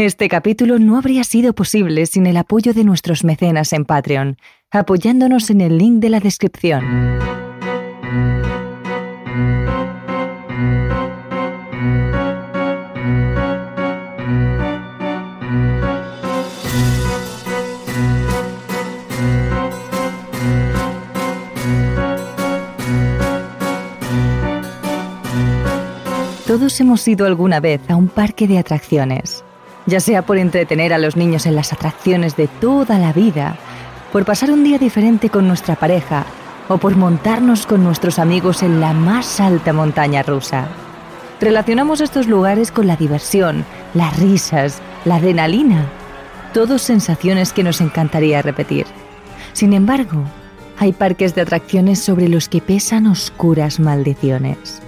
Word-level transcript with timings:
Este 0.00 0.30
capítulo 0.30 0.78
no 0.78 0.96
habría 0.96 1.24
sido 1.24 1.52
posible 1.52 2.06
sin 2.06 2.24
el 2.24 2.38
apoyo 2.38 2.72
de 2.72 2.84
nuestros 2.84 3.22
mecenas 3.22 3.74
en 3.74 3.84
Patreon, 3.84 4.38
apoyándonos 4.70 5.50
en 5.50 5.60
el 5.60 5.76
link 5.76 6.00
de 6.00 6.08
la 6.08 6.20
descripción. 6.20 6.82
Todos 26.46 26.80
hemos 26.80 27.06
ido 27.06 27.26
alguna 27.26 27.60
vez 27.60 27.82
a 27.90 27.96
un 27.96 28.08
parque 28.08 28.48
de 28.48 28.56
atracciones, 28.56 29.44
ya 29.90 30.00
sea 30.00 30.22
por 30.22 30.38
entretener 30.38 30.94
a 30.94 30.98
los 30.98 31.16
niños 31.16 31.44
en 31.44 31.54
las 31.54 31.72
atracciones 31.72 32.36
de 32.36 32.48
toda 32.48 32.98
la 32.98 33.12
vida, 33.12 33.56
por 34.12 34.24
pasar 34.24 34.50
un 34.50 34.64
día 34.64 34.78
diferente 34.78 35.28
con 35.28 35.46
nuestra 35.46 35.76
pareja 35.76 36.24
o 36.68 36.78
por 36.78 36.96
montarnos 36.96 37.66
con 37.66 37.84
nuestros 37.84 38.18
amigos 38.18 38.62
en 38.62 38.80
la 38.80 38.92
más 38.92 39.40
alta 39.40 39.72
montaña 39.72 40.22
rusa. 40.22 40.68
Relacionamos 41.40 42.00
estos 42.00 42.26
lugares 42.26 42.70
con 42.70 42.86
la 42.86 42.96
diversión, 42.96 43.64
las 43.92 44.18
risas, 44.18 44.80
la 45.04 45.16
adrenalina, 45.16 45.86
todos 46.54 46.82
sensaciones 46.82 47.52
que 47.52 47.64
nos 47.64 47.80
encantaría 47.80 48.42
repetir. 48.42 48.86
Sin 49.52 49.72
embargo, 49.72 50.24
hay 50.78 50.92
parques 50.92 51.34
de 51.34 51.42
atracciones 51.42 51.98
sobre 52.02 52.28
los 52.28 52.48
que 52.48 52.60
pesan 52.60 53.06
oscuras 53.06 53.80
maldiciones 53.80 54.80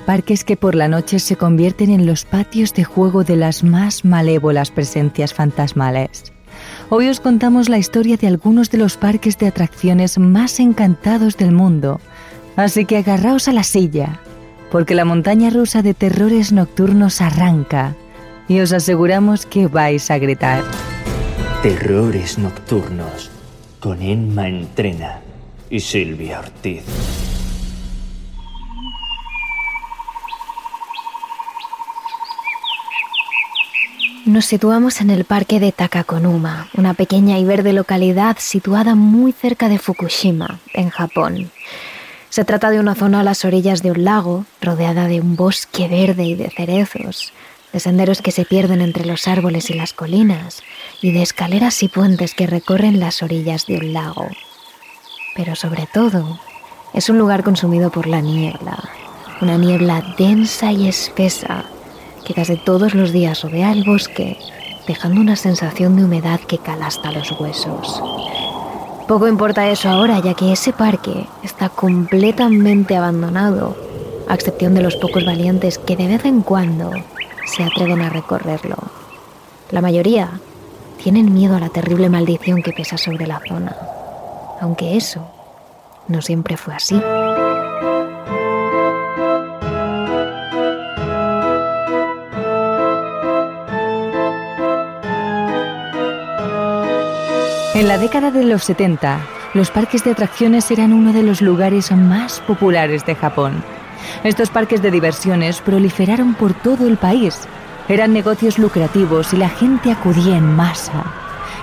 parques 0.00 0.44
que 0.44 0.56
por 0.56 0.74
la 0.74 0.88
noche 0.88 1.18
se 1.18 1.36
convierten 1.36 1.90
en 1.90 2.06
los 2.06 2.24
patios 2.24 2.74
de 2.74 2.84
juego 2.84 3.24
de 3.24 3.36
las 3.36 3.62
más 3.62 4.04
malévolas 4.04 4.70
presencias 4.70 5.34
fantasmales. 5.34 6.32
Hoy 6.88 7.08
os 7.08 7.20
contamos 7.20 7.68
la 7.68 7.78
historia 7.78 8.16
de 8.16 8.26
algunos 8.26 8.70
de 8.70 8.78
los 8.78 8.96
parques 8.96 9.38
de 9.38 9.46
atracciones 9.46 10.18
más 10.18 10.58
encantados 10.60 11.36
del 11.36 11.52
mundo, 11.52 12.00
así 12.56 12.84
que 12.84 12.98
agarraos 12.98 13.48
a 13.48 13.52
la 13.52 13.62
silla, 13.62 14.20
porque 14.70 14.94
la 14.94 15.04
montaña 15.04 15.50
rusa 15.50 15.82
de 15.82 15.94
terrores 15.94 16.52
nocturnos 16.52 17.20
arranca 17.20 17.94
y 18.48 18.60
os 18.60 18.72
aseguramos 18.72 19.46
que 19.46 19.68
vais 19.68 20.10
a 20.10 20.18
gritar. 20.18 20.64
Terrores 21.62 22.38
nocturnos 22.38 23.30
con 23.78 24.02
Emma 24.02 24.48
Entrena 24.48 25.20
y 25.70 25.80
Silvia 25.80 26.40
Ortiz. 26.40 26.82
Nos 34.30 34.44
situamos 34.44 35.00
en 35.00 35.10
el 35.10 35.24
parque 35.24 35.58
de 35.58 35.72
Takakonuma, 35.72 36.68
una 36.74 36.94
pequeña 36.94 37.40
y 37.40 37.44
verde 37.44 37.72
localidad 37.72 38.36
situada 38.38 38.94
muy 38.94 39.32
cerca 39.32 39.68
de 39.68 39.80
Fukushima, 39.80 40.60
en 40.72 40.88
Japón. 40.88 41.50
Se 42.28 42.44
trata 42.44 42.70
de 42.70 42.78
una 42.78 42.94
zona 42.94 43.20
a 43.20 43.24
las 43.24 43.44
orillas 43.44 43.82
de 43.82 43.90
un 43.90 44.04
lago, 44.04 44.44
rodeada 44.60 45.08
de 45.08 45.20
un 45.20 45.34
bosque 45.34 45.88
verde 45.88 46.26
y 46.26 46.36
de 46.36 46.48
cerezos, 46.48 47.32
de 47.72 47.80
senderos 47.80 48.22
que 48.22 48.30
se 48.30 48.44
pierden 48.44 48.82
entre 48.82 49.04
los 49.04 49.26
árboles 49.26 49.68
y 49.68 49.74
las 49.74 49.92
colinas, 49.92 50.62
y 51.02 51.10
de 51.10 51.22
escaleras 51.22 51.82
y 51.82 51.88
puentes 51.88 52.32
que 52.36 52.46
recorren 52.46 53.00
las 53.00 53.24
orillas 53.24 53.66
de 53.66 53.78
un 53.78 53.92
lago. 53.92 54.28
Pero 55.34 55.56
sobre 55.56 55.88
todo, 55.92 56.38
es 56.94 57.08
un 57.08 57.18
lugar 57.18 57.42
consumido 57.42 57.90
por 57.90 58.06
la 58.06 58.20
niebla, 58.20 58.78
una 59.40 59.56
niebla 59.56 60.14
densa 60.16 60.70
y 60.70 60.86
espesa 60.86 61.64
que 62.24 62.34
casi 62.34 62.56
todos 62.56 62.94
los 62.94 63.12
días 63.12 63.42
rodea 63.42 63.72
el 63.72 63.84
bosque, 63.84 64.36
dejando 64.86 65.20
una 65.20 65.36
sensación 65.36 65.96
de 65.96 66.04
humedad 66.04 66.40
que 66.40 66.58
cala 66.58 66.86
hasta 66.86 67.12
los 67.12 67.30
huesos. 67.38 68.02
Poco 69.06 69.26
importa 69.26 69.68
eso 69.68 69.88
ahora, 69.88 70.20
ya 70.20 70.34
que 70.34 70.52
ese 70.52 70.72
parque 70.72 71.26
está 71.42 71.68
completamente 71.68 72.96
abandonado, 72.96 73.76
a 74.28 74.34
excepción 74.34 74.74
de 74.74 74.82
los 74.82 74.96
pocos 74.96 75.24
valientes 75.24 75.78
que 75.78 75.96
de 75.96 76.06
vez 76.06 76.24
en 76.24 76.42
cuando 76.42 76.92
se 77.44 77.64
atreven 77.64 78.02
a 78.02 78.10
recorrerlo. 78.10 78.76
La 79.70 79.80
mayoría 79.80 80.40
tienen 81.02 81.34
miedo 81.34 81.56
a 81.56 81.60
la 81.60 81.70
terrible 81.70 82.08
maldición 82.08 82.62
que 82.62 82.72
pesa 82.72 82.96
sobre 82.96 83.26
la 83.26 83.40
zona, 83.48 83.76
aunque 84.60 84.96
eso 84.96 85.26
no 86.06 86.22
siempre 86.22 86.56
fue 86.56 86.74
así. 86.74 87.00
En 97.80 97.88
la 97.88 97.96
década 97.96 98.30
de 98.30 98.44
los 98.44 98.64
70, 98.64 99.20
los 99.54 99.70
parques 99.70 100.04
de 100.04 100.10
atracciones 100.10 100.70
eran 100.70 100.92
uno 100.92 101.14
de 101.14 101.22
los 101.22 101.40
lugares 101.40 101.90
más 101.92 102.40
populares 102.40 103.06
de 103.06 103.14
Japón. 103.14 103.64
Estos 104.22 104.50
parques 104.50 104.82
de 104.82 104.90
diversiones 104.90 105.62
proliferaron 105.62 106.34
por 106.34 106.52
todo 106.52 106.86
el 106.86 106.98
país. 106.98 107.48
Eran 107.88 108.12
negocios 108.12 108.58
lucrativos 108.58 109.32
y 109.32 109.38
la 109.38 109.48
gente 109.48 109.90
acudía 109.90 110.36
en 110.36 110.44
masa. 110.44 111.04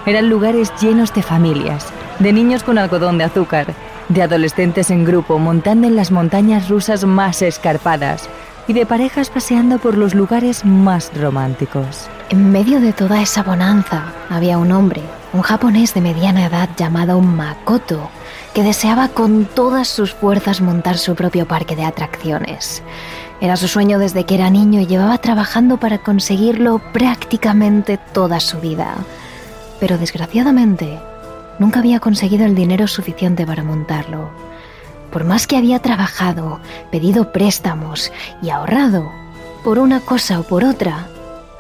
Eran 0.07 0.27
lugares 0.27 0.73
llenos 0.81 1.13
de 1.13 1.21
familias, 1.21 1.85
de 2.17 2.33
niños 2.33 2.63
con 2.63 2.79
algodón 2.79 3.19
de 3.19 3.25
azúcar, 3.25 3.67
de 4.09 4.23
adolescentes 4.23 4.89
en 4.89 5.05
grupo 5.05 5.37
montando 5.37 5.85
en 5.85 5.95
las 5.95 6.09
montañas 6.09 6.67
rusas 6.67 7.05
más 7.05 7.43
escarpadas 7.43 8.27
y 8.67 8.73
de 8.73 8.85
parejas 8.85 9.29
paseando 9.29 9.77
por 9.79 9.97
los 9.97 10.13
lugares 10.13 10.65
más 10.65 11.11
románticos. 11.15 12.09
En 12.29 12.51
medio 12.51 12.79
de 12.79 12.93
toda 12.93 13.21
esa 13.21 13.43
bonanza 13.43 14.13
había 14.29 14.57
un 14.57 14.71
hombre 14.71 15.01
un 15.33 15.41
japonés 15.41 15.93
de 15.93 16.01
mediana 16.01 16.45
edad 16.45 16.69
llamado 16.77 17.19
Makoto, 17.19 18.09
que 18.53 18.63
deseaba 18.63 19.09
con 19.09 19.45
todas 19.45 19.87
sus 19.87 20.13
fuerzas 20.13 20.61
montar 20.61 20.97
su 20.97 21.15
propio 21.15 21.47
parque 21.47 21.75
de 21.75 21.83
atracciones. 21.83 22.81
Era 23.41 23.55
su 23.55 23.67
sueño 23.67 23.99
desde 23.99 24.25
que 24.25 24.35
era 24.35 24.49
niño 24.49 24.81
y 24.81 24.87
llevaba 24.87 25.17
trabajando 25.19 25.77
para 25.77 25.99
conseguirlo 25.99 26.79
prácticamente 26.91 27.99
toda 28.13 28.39
su 28.39 28.59
vida. 28.59 28.95
Pero 29.79 29.97
desgraciadamente, 29.97 30.97
nunca 31.59 31.79
había 31.79 31.99
conseguido 31.99 32.45
el 32.45 32.55
dinero 32.55 32.87
suficiente 32.87 33.45
para 33.45 33.63
montarlo. 33.63 34.31
Por 35.11 35.23
más 35.23 35.47
que 35.47 35.57
había 35.57 35.79
trabajado, 35.79 36.59
pedido 36.91 37.31
préstamos 37.31 38.11
y 38.41 38.49
ahorrado, 38.49 39.11
por 39.63 39.79
una 39.79 39.99
cosa 39.99 40.39
o 40.39 40.43
por 40.43 40.63
otra, 40.63 41.07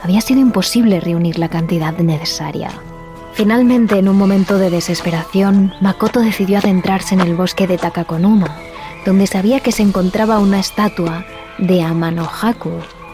había 0.01 0.21
sido 0.21 0.39
imposible 0.39 0.99
reunir 0.99 1.39
la 1.39 1.49
cantidad 1.49 1.97
necesaria. 1.97 2.69
Finalmente, 3.33 3.99
en 3.99 4.09
un 4.09 4.17
momento 4.17 4.57
de 4.57 4.69
desesperación, 4.69 5.73
Makoto 5.81 6.21
decidió 6.21 6.57
adentrarse 6.57 7.13
en 7.13 7.21
el 7.21 7.35
bosque 7.35 7.67
de 7.67 7.77
Takakonuma, 7.77 8.55
donde 9.05 9.27
sabía 9.27 9.59
que 9.59 9.71
se 9.71 9.83
encontraba 9.83 10.39
una 10.39 10.59
estatua 10.59 11.25
de 11.57 11.81
Amanohaku, 11.83 12.71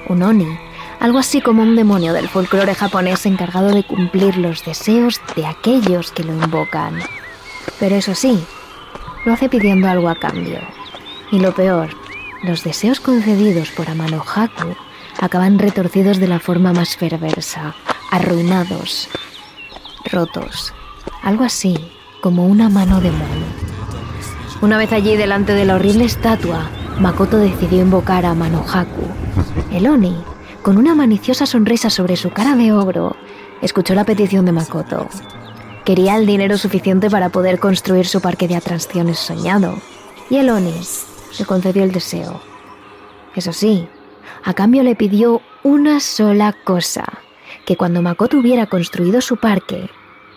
un 0.10 0.24
oni, 0.24 0.48
algo 1.00 1.20
así 1.20 1.42
como 1.42 1.64
un 1.64 1.76
demonio 1.76 2.14
del 2.14 2.30
folclore 2.30 2.74
japonés 2.74 3.26
encargado 3.26 3.70
de 3.70 3.84
cumplir 3.84 4.38
los 4.38 4.64
deseos 4.64 5.20
de 5.36 5.46
aquellos 5.46 6.12
que 6.12 6.24
lo 6.24 6.34
invocan. 6.34 7.00
Pero 7.80 7.96
eso 7.96 8.16
sí, 8.16 8.44
lo 9.26 9.34
hace 9.34 9.50
pidiendo 9.50 9.90
algo 9.90 10.10
a 10.10 10.16
cambio. 10.16 10.60
Y 11.32 11.40
lo 11.40 11.54
peor, 11.54 11.90
los 12.44 12.64
deseos 12.64 13.00
concedidos 13.00 13.72
por 13.72 13.90
Amanohaku 13.90 14.76
acaban 15.20 15.60
retorcidos 15.60 16.20
de 16.20 16.28
la 16.28 16.40
forma 16.40 16.74
más 16.74 16.98
perversa, 16.98 17.76
arruinados, 18.12 19.10
rotos, 20.12 20.74
algo 21.22 21.44
así 21.44 21.78
como 22.22 22.48
una 22.48 22.70
mano 22.70 23.02
de 23.02 23.12
mono. 23.12 23.46
Una 24.62 24.78
vez 24.78 24.92
allí 24.94 25.16
delante 25.16 25.54
de 25.54 25.66
la 25.66 25.76
horrible 25.76 26.06
estatua, 26.06 26.70
Makoto 27.00 27.38
decidió 27.38 27.82
invocar 27.82 28.26
a 28.26 28.34
Manohaku. 28.34 29.08
El 29.72 29.88
Oni, 29.88 30.16
con 30.62 30.78
una 30.78 30.96
maliciosa 30.96 31.46
sonrisa 31.46 31.90
sobre 31.90 32.16
su 32.16 32.30
cara 32.30 32.56
de 32.56 32.72
ogro, 32.72 33.16
escuchó 33.62 33.94
la 33.94 34.06
petición 34.06 34.46
de 34.46 34.52
Makoto. 34.52 35.10
Quería 35.86 36.16
el 36.16 36.26
dinero 36.26 36.58
suficiente 36.58 37.10
para 37.10 37.30
poder 37.30 37.60
construir 37.60 38.08
su 38.08 38.22
parque 38.22 38.48
de 38.48 38.56
atracciones 38.56 39.20
soñado, 39.20 39.80
y 40.30 40.38
el 40.38 40.50
Oni 40.50 40.80
le 41.38 41.46
concedió 41.46 41.84
el 41.84 41.92
deseo. 41.92 42.42
Eso 43.36 43.52
sí, 43.52 43.88
a 44.44 44.54
cambio 44.54 44.84
le 44.84 44.96
pidió 44.96 45.42
una 45.64 46.00
sola 46.00 46.56
cosa, 46.64 47.06
que 47.66 47.76
cuando 47.76 48.02
Makoto 48.02 48.38
hubiera 48.38 48.68
construido 48.68 49.20
su 49.20 49.38
parque, 49.38 49.90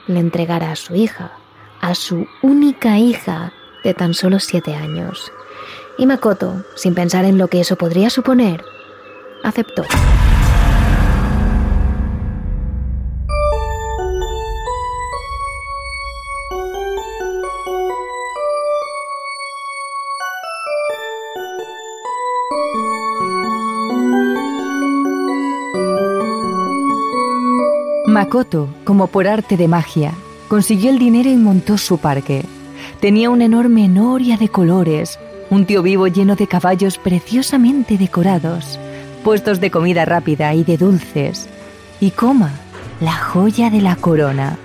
le 0.09 0.19
entregara 0.19 0.73
a 0.73 0.77
su 0.77 0.97
hija, 0.97 1.33
a 1.81 1.95
su 1.95 2.27
única 2.43 2.99
hija 2.99 3.53
de 3.85 3.95
tan 3.95 4.15
solo 4.15 4.41
siete 4.41 4.75
años. 4.75 5.31
Y 5.97 6.07
Makoto, 6.07 6.65
sin 6.75 6.95
pensar 6.95 7.25
en 7.25 7.39
lo 7.39 7.49
que 7.49 7.61
eso 7.61 7.77
podría 7.77 8.11
suponer, 8.11 8.65
aceptó. 9.45 9.85
Makoto, 28.17 28.71
como 28.85 29.09
por 29.09 29.29
arte 29.29 29.59
de 29.59 29.69
magia, 29.69 30.15
consiguió 30.49 30.89
el 30.89 30.99
dinero 30.99 31.29
y 31.29 31.37
montó 31.37 31.77
su 31.77 31.99
parque. 31.99 32.47
Tenía 32.99 33.29
una 33.29 33.45
enorme 33.45 33.89
noria 33.89 34.39
de 34.39 34.49
colores, 34.49 35.19
un 35.51 35.67
tío 35.67 35.83
vivo 35.83 36.07
lleno 36.07 36.35
de 36.35 36.47
caballos 36.47 36.97
preciosamente 36.97 37.99
decorados, 37.99 38.81
puestos 39.23 39.61
de 39.61 39.71
comida 39.71 40.07
rápida 40.07 40.55
y 40.55 40.65
de 40.65 40.79
dulces, 40.79 41.47
y 42.01 42.11
coma, 42.13 42.53
la 43.03 43.13
joya 43.13 43.69
de 43.69 43.83
la 43.83 43.97
corona, 43.97 44.57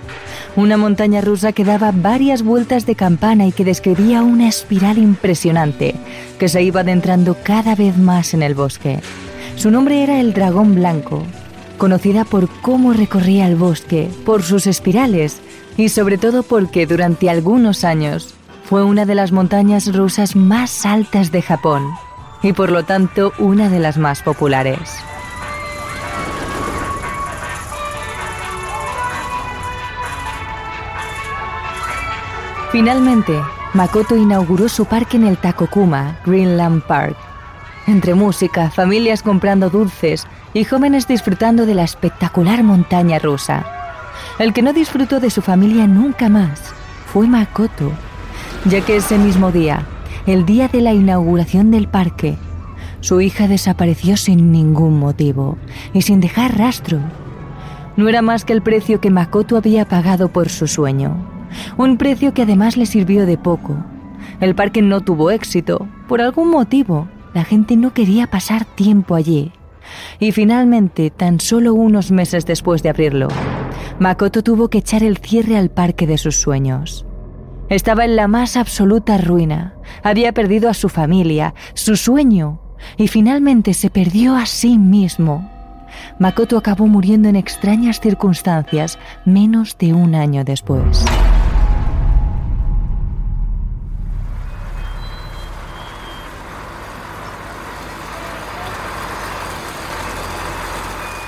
una 0.56 0.78
montaña 0.78 1.20
rusa 1.20 1.52
que 1.52 1.66
daba 1.66 1.92
varias 1.92 2.42
vueltas 2.42 2.86
de 2.86 2.94
campana 2.94 3.46
y 3.46 3.52
que 3.52 3.66
describía 3.66 4.22
una 4.22 4.48
espiral 4.48 4.96
impresionante 4.96 5.94
que 6.38 6.48
se 6.48 6.62
iba 6.62 6.80
adentrando 6.80 7.36
cada 7.42 7.74
vez 7.74 7.98
más 7.98 8.32
en 8.32 8.44
el 8.44 8.54
bosque. 8.54 9.00
Su 9.56 9.70
nombre 9.70 10.02
era 10.02 10.20
el 10.20 10.32
dragón 10.32 10.74
blanco, 10.74 11.26
conocida 11.82 12.24
por 12.24 12.48
cómo 12.48 12.92
recorría 12.92 13.48
el 13.48 13.56
bosque, 13.56 14.08
por 14.24 14.44
sus 14.44 14.68
espirales 14.68 15.40
y 15.76 15.88
sobre 15.88 16.16
todo 16.16 16.44
porque 16.44 16.86
durante 16.86 17.28
algunos 17.28 17.82
años 17.82 18.36
fue 18.66 18.84
una 18.84 19.04
de 19.04 19.16
las 19.16 19.32
montañas 19.32 19.92
rusas 19.92 20.36
más 20.36 20.86
altas 20.86 21.32
de 21.32 21.42
Japón 21.42 21.82
y 22.40 22.52
por 22.52 22.70
lo 22.70 22.84
tanto 22.84 23.32
una 23.40 23.68
de 23.68 23.80
las 23.80 23.98
más 23.98 24.22
populares. 24.22 24.78
Finalmente, 32.70 33.40
Makoto 33.74 34.14
inauguró 34.14 34.68
su 34.68 34.84
parque 34.84 35.16
en 35.16 35.26
el 35.26 35.36
Takokuma, 35.36 36.20
Greenland 36.24 36.84
Park. 36.84 37.16
Entre 37.88 38.14
música, 38.14 38.70
familias 38.70 39.24
comprando 39.24 39.68
dulces 39.68 40.28
y 40.54 40.64
jóvenes 40.64 41.08
disfrutando 41.08 41.66
de 41.66 41.74
la 41.74 41.84
espectacular 41.84 42.62
montaña 42.62 43.18
rusa. 43.18 43.64
El 44.38 44.52
que 44.52 44.62
no 44.62 44.72
disfrutó 44.72 45.20
de 45.20 45.30
su 45.30 45.42
familia 45.42 45.86
nunca 45.86 46.28
más 46.28 46.60
fue 47.06 47.26
Makoto, 47.26 47.92
ya 48.64 48.80
que 48.80 48.96
ese 48.96 49.18
mismo 49.18 49.52
día, 49.52 49.86
el 50.26 50.46
día 50.46 50.68
de 50.68 50.80
la 50.80 50.92
inauguración 50.92 51.70
del 51.70 51.88
parque, 51.88 52.36
su 53.00 53.20
hija 53.20 53.48
desapareció 53.48 54.16
sin 54.16 54.52
ningún 54.52 54.98
motivo 54.98 55.58
y 55.92 56.02
sin 56.02 56.20
dejar 56.20 56.56
rastro. 56.56 57.00
No 57.96 58.08
era 58.08 58.22
más 58.22 58.44
que 58.44 58.52
el 58.52 58.62
precio 58.62 59.00
que 59.00 59.10
Makoto 59.10 59.56
había 59.56 59.84
pagado 59.86 60.28
por 60.28 60.48
su 60.48 60.66
sueño 60.66 61.32
un 61.76 61.96
precio 61.96 62.34
que 62.34 62.42
además 62.42 62.76
le 62.76 62.86
sirvió 62.86 63.26
de 63.26 63.38
poco. 63.38 63.76
El 64.40 64.54
parque 64.54 64.82
no 64.82 65.00
tuvo 65.00 65.30
éxito, 65.30 65.88
por 66.08 66.20
algún 66.20 66.50
motivo. 66.50 67.08
La 67.34 67.44
gente 67.44 67.76
no 67.76 67.92
quería 67.92 68.26
pasar 68.26 68.64
tiempo 68.64 69.14
allí. 69.14 69.52
Y 70.18 70.32
finalmente, 70.32 71.10
tan 71.10 71.40
solo 71.40 71.74
unos 71.74 72.10
meses 72.10 72.46
después 72.46 72.82
de 72.82 72.90
abrirlo, 72.90 73.28
Makoto 73.98 74.42
tuvo 74.42 74.68
que 74.68 74.78
echar 74.78 75.02
el 75.02 75.18
cierre 75.18 75.56
al 75.56 75.70
parque 75.70 76.06
de 76.06 76.18
sus 76.18 76.36
sueños. 76.36 77.06
Estaba 77.68 78.04
en 78.04 78.16
la 78.16 78.28
más 78.28 78.56
absoluta 78.56 79.18
ruina. 79.18 79.74
Había 80.02 80.32
perdido 80.32 80.68
a 80.68 80.74
su 80.74 80.88
familia, 80.88 81.54
su 81.74 81.96
sueño, 81.96 82.60
y 82.96 83.08
finalmente 83.08 83.74
se 83.74 83.90
perdió 83.90 84.36
a 84.36 84.46
sí 84.46 84.78
mismo. 84.78 85.50
Makoto 86.18 86.58
acabó 86.58 86.86
muriendo 86.86 87.28
en 87.28 87.36
extrañas 87.36 88.00
circunstancias 88.00 88.98
menos 89.24 89.76
de 89.78 89.92
un 89.92 90.14
año 90.14 90.44
después. 90.44 91.04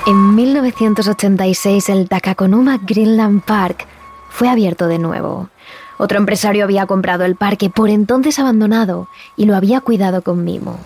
En 0.06 0.34
1986 0.34 1.88
el 1.88 2.10
Takakonuma 2.10 2.78
Greenland 2.82 3.42
Park 3.42 3.86
fue 4.28 4.50
abierto 4.50 4.86
de 4.86 4.98
nuevo. 4.98 5.48
Otro 5.96 6.18
empresario 6.18 6.64
había 6.64 6.84
comprado 6.84 7.24
el 7.24 7.36
parque 7.36 7.70
por 7.70 7.88
entonces 7.88 8.38
abandonado 8.38 9.08
y 9.34 9.46
lo 9.46 9.56
había 9.56 9.80
cuidado 9.80 10.20
con 10.20 10.44
mimo. 10.44 10.78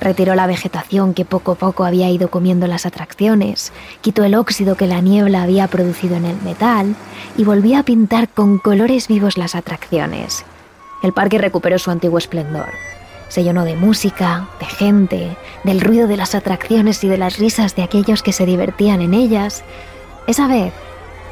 Retiró 0.00 0.34
la 0.34 0.48
vegetación 0.48 1.14
que 1.14 1.24
poco 1.24 1.52
a 1.52 1.54
poco 1.54 1.84
había 1.84 2.10
ido 2.10 2.28
comiendo 2.28 2.66
las 2.66 2.86
atracciones, 2.86 3.72
quitó 4.00 4.24
el 4.24 4.34
óxido 4.34 4.74
que 4.76 4.88
la 4.88 5.00
niebla 5.00 5.44
había 5.44 5.68
producido 5.68 6.16
en 6.16 6.24
el 6.24 6.42
metal 6.42 6.96
y 7.36 7.44
volvió 7.44 7.78
a 7.78 7.84
pintar 7.84 8.28
con 8.28 8.58
colores 8.58 9.06
vivos 9.06 9.38
las 9.38 9.54
atracciones. 9.54 10.44
El 11.04 11.12
parque 11.12 11.38
recuperó 11.38 11.78
su 11.78 11.92
antiguo 11.92 12.18
esplendor. 12.18 12.70
Se 13.28 13.42
llenó 13.42 13.64
de 13.64 13.76
música, 13.76 14.48
de 14.60 14.66
gente, 14.66 15.36
del 15.64 15.80
ruido 15.80 16.06
de 16.06 16.16
las 16.16 16.34
atracciones 16.34 17.02
y 17.04 17.08
de 17.08 17.18
las 17.18 17.38
risas 17.38 17.74
de 17.74 17.82
aquellos 17.82 18.22
que 18.22 18.32
se 18.32 18.46
divertían 18.46 19.00
en 19.00 19.14
ellas. 19.14 19.64
Esa 20.26 20.46
vez, 20.46 20.72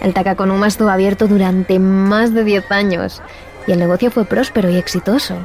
el 0.00 0.12
Takakonuma 0.12 0.66
estuvo 0.66 0.88
abierto 0.88 1.26
durante 1.28 1.78
más 1.78 2.34
de 2.34 2.44
10 2.44 2.70
años 2.72 3.22
y 3.66 3.72
el 3.72 3.78
negocio 3.78 4.10
fue 4.10 4.24
próspero 4.24 4.68
y 4.70 4.76
exitoso. 4.76 5.36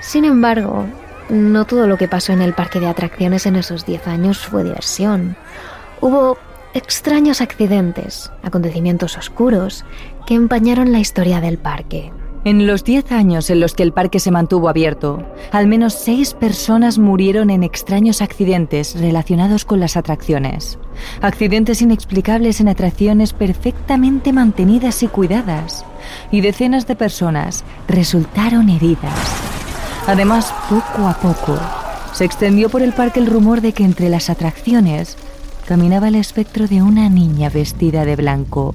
Sin 0.00 0.24
embargo, 0.24 0.86
no 1.28 1.64
todo 1.64 1.86
lo 1.86 1.96
que 1.96 2.08
pasó 2.08 2.32
en 2.32 2.42
el 2.42 2.54
parque 2.54 2.80
de 2.80 2.88
atracciones 2.88 3.46
en 3.46 3.56
esos 3.56 3.86
10 3.86 4.06
años 4.08 4.38
fue 4.38 4.64
diversión. 4.64 5.36
Hubo 6.00 6.38
extraños 6.74 7.40
accidentes, 7.40 8.30
acontecimientos 8.42 9.16
oscuros, 9.16 9.84
que 10.26 10.34
empañaron 10.34 10.92
la 10.92 11.00
historia 11.00 11.40
del 11.40 11.58
parque. 11.58 12.12
En 12.42 12.66
los 12.66 12.84
10 12.84 13.12
años 13.12 13.50
en 13.50 13.60
los 13.60 13.74
que 13.74 13.82
el 13.82 13.92
parque 13.92 14.18
se 14.18 14.30
mantuvo 14.30 14.70
abierto, 14.70 15.22
al 15.52 15.66
menos 15.66 15.92
6 15.92 16.32
personas 16.34 16.96
murieron 16.96 17.50
en 17.50 17.62
extraños 17.62 18.22
accidentes 18.22 18.98
relacionados 18.98 19.66
con 19.66 19.78
las 19.78 19.98
atracciones. 19.98 20.78
Accidentes 21.20 21.82
inexplicables 21.82 22.62
en 22.62 22.68
atracciones 22.68 23.34
perfectamente 23.34 24.32
mantenidas 24.32 25.02
y 25.02 25.08
cuidadas. 25.08 25.84
Y 26.30 26.40
decenas 26.40 26.86
de 26.86 26.96
personas 26.96 27.62
resultaron 27.88 28.70
heridas. 28.70 29.12
Además, 30.06 30.54
poco 30.70 31.06
a 31.06 31.20
poco, 31.20 31.58
se 32.14 32.24
extendió 32.24 32.70
por 32.70 32.80
el 32.80 32.94
parque 32.94 33.20
el 33.20 33.26
rumor 33.26 33.60
de 33.60 33.74
que 33.74 33.84
entre 33.84 34.08
las 34.08 34.30
atracciones 34.30 35.18
caminaba 35.66 36.08
el 36.08 36.14
espectro 36.14 36.66
de 36.66 36.80
una 36.80 37.10
niña 37.10 37.50
vestida 37.50 38.06
de 38.06 38.16
blanco 38.16 38.74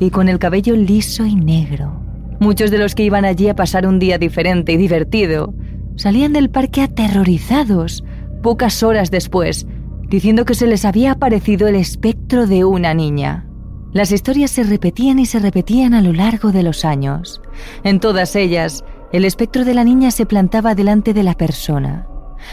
y 0.00 0.08
con 0.08 0.30
el 0.30 0.38
cabello 0.38 0.74
liso 0.74 1.26
y 1.26 1.34
negro 1.34 2.01
Muchos 2.42 2.72
de 2.72 2.78
los 2.78 2.96
que 2.96 3.04
iban 3.04 3.24
allí 3.24 3.48
a 3.48 3.54
pasar 3.54 3.86
un 3.86 4.00
día 4.00 4.18
diferente 4.18 4.72
y 4.72 4.76
divertido 4.76 5.54
salían 5.94 6.32
del 6.32 6.50
parque 6.50 6.82
aterrorizados 6.82 8.02
pocas 8.42 8.82
horas 8.82 9.12
después, 9.12 9.64
diciendo 10.08 10.44
que 10.44 10.56
se 10.56 10.66
les 10.66 10.84
había 10.84 11.12
aparecido 11.12 11.68
el 11.68 11.76
espectro 11.76 12.48
de 12.48 12.64
una 12.64 12.94
niña. 12.94 13.46
Las 13.92 14.10
historias 14.10 14.50
se 14.50 14.64
repetían 14.64 15.20
y 15.20 15.26
se 15.26 15.38
repetían 15.38 15.94
a 15.94 16.02
lo 16.02 16.12
largo 16.12 16.50
de 16.50 16.64
los 16.64 16.84
años. 16.84 17.40
En 17.84 18.00
todas 18.00 18.34
ellas, 18.34 18.82
el 19.12 19.24
espectro 19.24 19.64
de 19.64 19.74
la 19.74 19.84
niña 19.84 20.10
se 20.10 20.26
plantaba 20.26 20.74
delante 20.74 21.14
de 21.14 21.22
la 21.22 21.34
persona, 21.34 22.08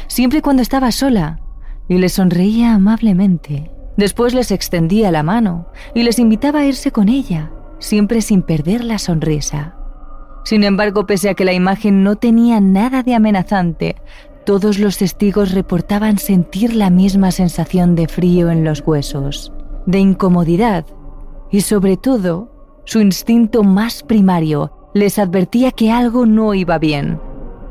siempre 0.06 0.44
cuando 0.44 0.62
estaba 0.62 0.92
sola, 0.92 1.40
y 1.88 1.98
les 1.98 2.13
sonreía 2.13 2.75
amablemente. 2.75 3.72
Después 3.98 4.36
les 4.36 4.52
extendía 4.52 5.10
la 5.10 5.24
mano 5.24 5.66
y 5.96 6.04
les 6.04 6.20
invitaba 6.20 6.60
a 6.60 6.66
irse 6.66 6.92
con 6.92 7.10
ella, 7.10 7.52
siempre 7.80 8.22
sin 8.22 8.44
perder 8.44 8.84
la 8.84 9.00
sonrisa. 9.00 9.78
Sin 10.43 10.63
embargo, 10.63 11.05
pese 11.05 11.29
a 11.29 11.34
que 11.34 11.46
la 11.46 11.53
imagen 11.53 12.03
no 12.03 12.15
tenía 12.15 12.60
nada 12.60 13.03
de 13.03 13.15
amenazante, 13.15 13.96
todos 14.46 14.79
los 14.79 14.98
testigos 14.98 15.51
reportaban 15.51 16.17
sentir 16.17 16.75
la 16.75 16.89
misma 16.89 17.31
sensación 17.31 17.96
de 17.96 18.08
frío 18.08 18.50
en 18.50 18.63
los 18.63 18.81
huesos, 18.81 19.51
de 19.86 20.00
incomodidad 20.00 20.86
y 21.51 21.62
sobre 21.62 21.98
todo, 21.98 22.50
su 22.86 23.00
instinto 23.00 23.63
más 23.63 24.03
primario 24.03 24.72
les 24.93 25.19
advertía 25.19 25.72
que 25.72 25.91
algo 25.91 26.25
no 26.25 26.53
iba 26.53 26.79
bien, 26.79 27.19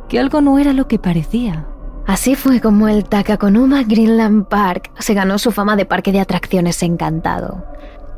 que 0.08 0.18
algo 0.18 0.40
no 0.40 0.58
era 0.58 0.72
lo 0.72 0.86
que 0.86 0.98
parecía. 0.98 1.66
Así 2.06 2.36
fue 2.36 2.60
como 2.60 2.88
el 2.88 3.04
Takakonuma 3.04 3.82
Greenland 3.82 4.46
Park 4.46 4.92
se 4.98 5.14
ganó 5.14 5.38
su 5.38 5.52
fama 5.52 5.76
de 5.76 5.84
parque 5.84 6.12
de 6.12 6.20
atracciones 6.20 6.82
encantado. 6.82 7.64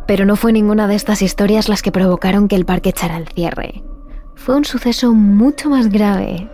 Pero 0.06 0.24
no 0.24 0.36
fue 0.36 0.52
ninguna 0.52 0.86
de 0.86 0.94
estas 0.94 1.22
historias 1.22 1.68
las 1.68 1.82
que 1.82 1.92
provocaron 1.92 2.46
que 2.46 2.56
el 2.56 2.66
parque 2.66 2.90
echara 2.90 3.16
el 3.16 3.28
cierre 3.28 3.82
fue 4.40 4.56
un 4.56 4.64
suceso 4.64 5.12
mucho 5.12 5.68
más 5.68 5.90
grave 5.90 6.48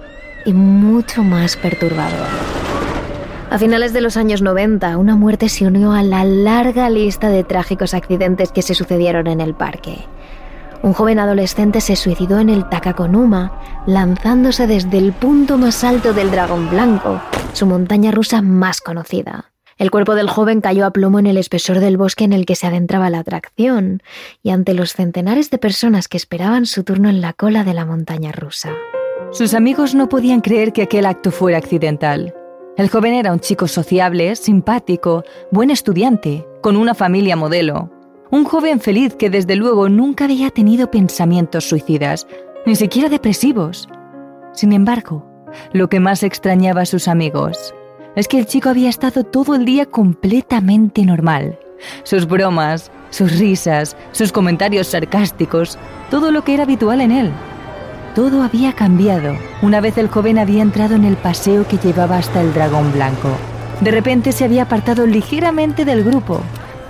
y 0.44 0.52
mucho 0.52 1.22
más 1.22 1.56
perturbador. 1.56 2.26
A 3.48 3.58
finales 3.58 3.92
de 3.92 4.00
los 4.00 4.16
años 4.16 4.42
90, 4.42 4.98
una 4.98 5.14
muerte 5.14 5.48
se 5.48 5.68
unió 5.68 5.92
a 5.92 6.02
la 6.02 6.24
larga 6.24 6.90
lista 6.90 7.28
de 7.28 7.44
trágicos 7.44 7.94
accidentes 7.94 8.50
que 8.50 8.62
se 8.62 8.74
sucedieron 8.74 9.28
en 9.28 9.40
el 9.40 9.54
parque. 9.54 9.98
Un 10.82 10.94
joven 10.94 11.20
adolescente 11.20 11.80
se 11.80 11.94
suicidó 11.94 12.40
en 12.40 12.48
el 12.48 12.68
Takakonuma, 12.68 13.52
lanzándose 13.86 14.66
desde 14.66 14.98
el 14.98 15.12
punto 15.12 15.56
más 15.56 15.84
alto 15.84 16.12
del 16.12 16.32
Dragón 16.32 16.68
Blanco, 16.68 17.20
su 17.52 17.66
montaña 17.66 18.10
rusa 18.10 18.42
más 18.42 18.80
conocida. 18.80 19.52
El 19.78 19.90
cuerpo 19.90 20.14
del 20.14 20.30
joven 20.30 20.62
cayó 20.62 20.86
a 20.86 20.90
plomo 20.90 21.18
en 21.18 21.26
el 21.26 21.36
espesor 21.36 21.80
del 21.80 21.98
bosque 21.98 22.24
en 22.24 22.32
el 22.32 22.46
que 22.46 22.56
se 22.56 22.66
adentraba 22.66 23.10
la 23.10 23.18
atracción, 23.18 24.02
y 24.42 24.48
ante 24.48 24.72
los 24.72 24.94
centenares 24.94 25.50
de 25.50 25.58
personas 25.58 26.08
que 26.08 26.16
esperaban 26.16 26.64
su 26.64 26.82
turno 26.82 27.10
en 27.10 27.20
la 27.20 27.34
cola 27.34 27.62
de 27.62 27.74
la 27.74 27.84
montaña 27.84 28.32
rusa. 28.32 28.72
Sus 29.32 29.52
amigos 29.52 29.94
no 29.94 30.08
podían 30.08 30.40
creer 30.40 30.72
que 30.72 30.80
aquel 30.80 31.04
acto 31.04 31.30
fuera 31.30 31.58
accidental. 31.58 32.34
El 32.78 32.88
joven 32.88 33.12
era 33.12 33.32
un 33.34 33.40
chico 33.40 33.68
sociable, 33.68 34.34
simpático, 34.36 35.24
buen 35.50 35.70
estudiante, 35.70 36.46
con 36.62 36.76
una 36.76 36.94
familia 36.94 37.36
modelo. 37.36 37.90
Un 38.30 38.44
joven 38.44 38.80
feliz 38.80 39.14
que 39.14 39.28
desde 39.28 39.56
luego 39.56 39.90
nunca 39.90 40.24
había 40.24 40.48
tenido 40.50 40.90
pensamientos 40.90 41.68
suicidas, 41.68 42.26
ni 42.64 42.76
siquiera 42.76 43.10
depresivos. 43.10 43.90
Sin 44.54 44.72
embargo, 44.72 45.26
lo 45.74 45.88
que 45.90 46.00
más 46.00 46.22
extrañaba 46.22 46.82
a 46.82 46.86
sus 46.86 47.08
amigos 47.08 47.74
es 48.16 48.28
que 48.28 48.38
el 48.38 48.46
chico 48.46 48.70
había 48.70 48.88
estado 48.88 49.22
todo 49.24 49.54
el 49.54 49.64
día 49.64 49.86
completamente 49.86 51.04
normal. 51.04 51.58
Sus 52.02 52.26
bromas, 52.26 52.90
sus 53.10 53.38
risas, 53.38 53.96
sus 54.12 54.32
comentarios 54.32 54.88
sarcásticos, 54.88 55.78
todo 56.10 56.32
lo 56.32 56.42
que 56.42 56.54
era 56.54 56.64
habitual 56.64 57.02
en 57.02 57.12
él. 57.12 57.30
Todo 58.14 58.42
había 58.42 58.72
cambiado 58.72 59.36
una 59.60 59.82
vez 59.82 59.98
el 59.98 60.08
joven 60.08 60.38
había 60.38 60.62
entrado 60.62 60.94
en 60.94 61.04
el 61.04 61.16
paseo 61.16 61.68
que 61.68 61.76
llevaba 61.76 62.16
hasta 62.16 62.40
el 62.40 62.54
dragón 62.54 62.90
blanco. 62.92 63.28
De 63.82 63.90
repente 63.90 64.32
se 64.32 64.44
había 64.44 64.62
apartado 64.62 65.06
ligeramente 65.06 65.84
del 65.84 66.02
grupo, 66.02 66.40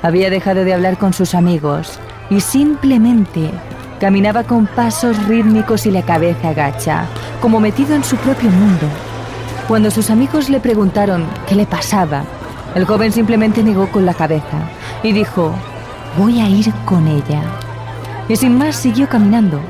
había 0.03 0.31
dejado 0.31 0.65
de 0.65 0.73
hablar 0.73 0.99
con 0.99 1.13
sus 1.13 1.35
amigos 1.35 1.99
y 2.31 2.41
simplemente 2.41 3.51
caminaba 3.99 4.45
con 4.45 4.67
pasos 4.69 5.27
rítmicos 5.27 5.87
y 5.87 5.91
la 5.91 6.03
cabeza 6.03 6.51
agacha, 6.51 7.07
como 7.41 7.59
metido 7.59 7.97
en 7.97 8.05
su 8.05 8.17
propio 8.17 8.51
mundo. 8.51 8.87
Cuando 9.69 9.91
sus 9.91 10.11
amigos 10.11 10.49
le 10.49 10.61
preguntaron 10.61 11.27
qué 11.49 11.57
le 11.57 11.67
pasaba, 11.67 12.23
el 12.77 12.85
joven 12.85 13.11
simplemente 13.11 13.65
negó 13.65 13.91
con 13.91 14.07
la 14.07 14.15
cabeza 14.15 14.71
y 15.03 15.11
dijo, 15.11 15.53
voy 16.17 16.39
a 16.39 16.49
ir 16.49 16.73
con 16.85 17.09
ella. 17.09 17.43
Y 18.29 18.37
sin 18.37 18.57
más 18.57 18.77
siguió 18.77 19.09
caminando. 19.09 19.61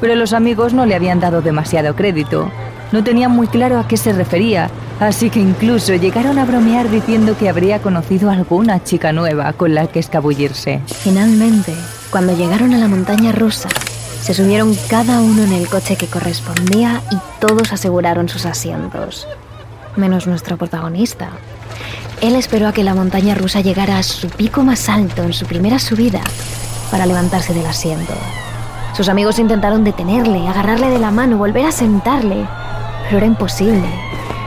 Pero 0.00 0.16
los 0.16 0.32
amigos 0.32 0.74
no 0.74 0.86
le 0.86 0.96
habían 0.96 1.20
dado 1.20 1.40
demasiado 1.40 1.94
crédito. 1.94 2.50
No 2.90 3.04
tenían 3.04 3.30
muy 3.30 3.46
claro 3.46 3.78
a 3.78 3.86
qué 3.86 3.96
se 3.96 4.12
refería, 4.12 4.68
así 4.98 5.30
que 5.30 5.38
incluso 5.38 5.94
llegaron 5.94 6.36
a 6.40 6.44
bromear 6.44 6.90
diciendo 6.90 7.36
que 7.38 7.48
habría 7.48 7.80
conocido 7.80 8.28
a 8.28 8.32
alguna 8.32 8.82
chica 8.82 9.12
nueva 9.12 9.52
con 9.52 9.72
la 9.72 9.86
que 9.86 10.00
escabullirse. 10.00 10.80
Finalmente, 10.86 11.76
cuando 12.10 12.36
llegaron 12.36 12.74
a 12.74 12.78
la 12.78 12.88
montaña 12.88 13.30
rusa, 13.30 13.68
se 14.22 14.34
subieron 14.34 14.76
cada 14.88 15.20
uno 15.20 15.42
en 15.42 15.52
el 15.52 15.68
coche 15.68 15.96
que 15.96 16.06
correspondía 16.06 17.02
y 17.10 17.16
todos 17.40 17.72
aseguraron 17.72 18.28
sus 18.28 18.46
asientos, 18.46 19.26
menos 19.96 20.28
nuestro 20.28 20.56
protagonista. 20.56 21.30
Él 22.20 22.36
esperó 22.36 22.68
a 22.68 22.72
que 22.72 22.84
la 22.84 22.94
montaña 22.94 23.34
rusa 23.34 23.62
llegara 23.62 23.98
a 23.98 24.04
su 24.04 24.28
pico 24.28 24.62
más 24.62 24.88
alto 24.88 25.24
en 25.24 25.32
su 25.32 25.44
primera 25.46 25.80
subida 25.80 26.20
para 26.92 27.04
levantarse 27.04 27.52
del 27.52 27.66
asiento. 27.66 28.14
Sus 28.96 29.08
amigos 29.08 29.40
intentaron 29.40 29.82
detenerle, 29.82 30.46
agarrarle 30.46 30.90
de 30.90 31.00
la 31.00 31.10
mano, 31.10 31.36
volver 31.36 31.66
a 31.66 31.72
sentarle, 31.72 32.46
pero 33.04 33.16
era 33.16 33.26
imposible. 33.26 33.88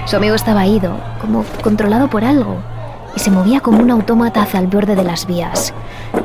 Su 0.05 0.15
amigo 0.15 0.35
estaba 0.35 0.65
ido, 0.65 0.95
como 1.19 1.43
controlado 1.61 2.09
por 2.09 2.23
algo, 2.23 2.55
y 3.13 3.19
se 3.19 3.29
movía 3.29 3.59
como 3.59 3.81
un 3.81 3.91
autómata 3.91 4.43
hacia 4.43 4.61
el 4.61 4.67
borde 4.67 4.95
de 4.95 5.03
las 5.03 5.25
vías. 5.25 5.73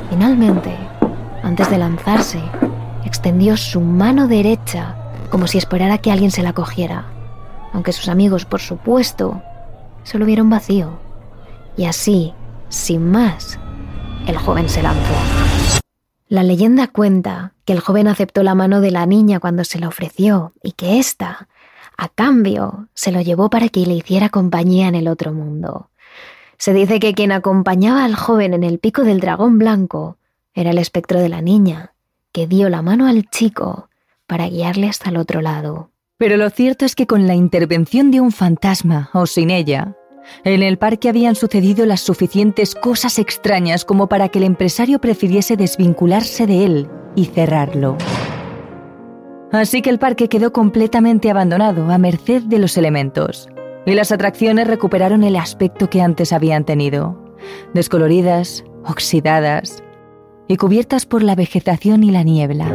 Finalmente, 0.09 0.77
antes 1.43 1.69
de 1.69 1.79
lanzarse, 1.79 2.41
extendió 3.11 3.57
su 3.57 3.81
mano 3.81 4.29
derecha 4.29 4.95
como 5.31 5.49
si 5.49 5.59
esperara 5.59 5.99
que 5.99 6.13
alguien 6.13 6.31
se 6.31 6.45
la 6.45 6.53
cogiera, 6.53 7.07
aunque 7.73 7.93
sus 7.93 8.09
amigos, 8.09 8.45
por 8.45 8.61
supuesto, 8.61 9.43
se 10.05 10.17
lo 10.17 10.27
vieron 10.27 10.49
vacío. 10.49 11.01
Y 11.77 11.87
así, 11.87 12.35
sin 12.69 13.11
más, 13.11 13.59
el 14.29 14.37
joven 14.37 14.69
se 14.69 14.85
lanzó. 14.85 15.13
La 16.29 16.45
leyenda 16.45 16.87
cuenta 16.87 17.55
que 17.65 17.73
el 17.73 17.81
joven 17.81 18.07
aceptó 18.07 18.45
la 18.45 18.55
mano 18.55 18.81
de 18.81 18.93
la 18.93 19.07
niña 19.07 19.41
cuando 19.41 19.65
se 19.65 19.81
la 19.81 19.89
ofreció 19.89 20.53
y 20.63 20.73
que 20.73 21.01
ésta, 21.01 21.49
a 21.99 22.09
cambio, 22.11 22.87
se 22.95 23.11
lo 23.11 23.21
llevó 23.23 23.51
para 23.51 23.71
que 23.71 23.81
le 23.87 23.95
hiciera 23.95 24.29
compañía 24.29 24.87
en 24.87 24.95
el 24.95 25.09
otro 25.09 25.33
mundo. 25.33 25.91
Se 26.59 26.73
dice 26.73 27.01
que 27.01 27.15
quien 27.15 27.33
acompañaba 27.33 28.05
al 28.05 28.15
joven 28.15 28.55
en 28.55 28.63
el 28.63 28.79
pico 28.79 29.03
del 29.03 29.19
dragón 29.19 29.59
blanco 29.59 30.17
era 30.55 30.71
el 30.71 30.79
espectro 30.79 31.19
de 31.19 31.29
la 31.29 31.43
niña, 31.43 31.93
que 32.33 32.47
dio 32.47 32.69
la 32.69 32.83
mano 32.83 33.07
al 33.07 33.29
chico 33.31 33.89
para 34.27 34.49
guiarle 34.49 34.89
hasta 34.89 35.11
el 35.11 35.17
otro 35.17 35.41
lado. 35.41 35.91
Pero 36.19 36.37
lo 36.37 36.51
cierto 36.51 36.85
es 36.85 36.95
que 36.95 37.07
con 37.07 37.27
la 37.27 37.35
intervención 37.35 38.11
de 38.11 38.21
un 38.21 38.31
fantasma 38.31 39.11
o 39.15 39.27
sin 39.27 39.51
ella, 39.51 39.97
en 40.45 40.63
el 40.63 40.79
parque 40.79 41.09
habían 41.09 41.35
sucedido 41.35 41.87
las 41.87 42.01
suficientes 42.01 42.75
cosas 42.75 43.19
extrañas 43.19 43.85
como 43.85 44.09
para 44.09 44.29
que 44.29 44.39
el 44.39 44.45
empresario 44.45 45.01
prefiriese 45.01 45.57
desvincularse 45.57 46.47
de 46.47 46.65
él 46.65 46.89
y 47.17 47.25
cerrarlo. 47.25 47.97
Así 49.51 49.83
que 49.83 49.91
el 49.91 49.99
parque 49.99 50.29
quedó 50.29 50.53
completamente 50.53 51.31
abandonado 51.31 51.91
a 51.91 51.99
merced 51.99 52.43
de 52.43 52.59
los 52.59 52.77
elementos, 52.77 53.49
y 53.87 53.95
las 53.95 54.13
atracciones 54.13 54.69
recuperaron 54.69 55.25
el 55.25 55.37
aspecto 55.37 55.91
que 55.91 56.03
antes 56.03 56.33
habían 56.33 56.65
tenido, 56.65 57.35
descoloridas, 57.75 58.63
oxidadas 58.85 59.83
y 60.51 60.57
cubiertas 60.57 61.07
por 61.07 61.23
la 61.23 61.37
vegetación 61.37 62.03
y 62.03 62.11
la 62.11 62.25
niebla. 62.25 62.67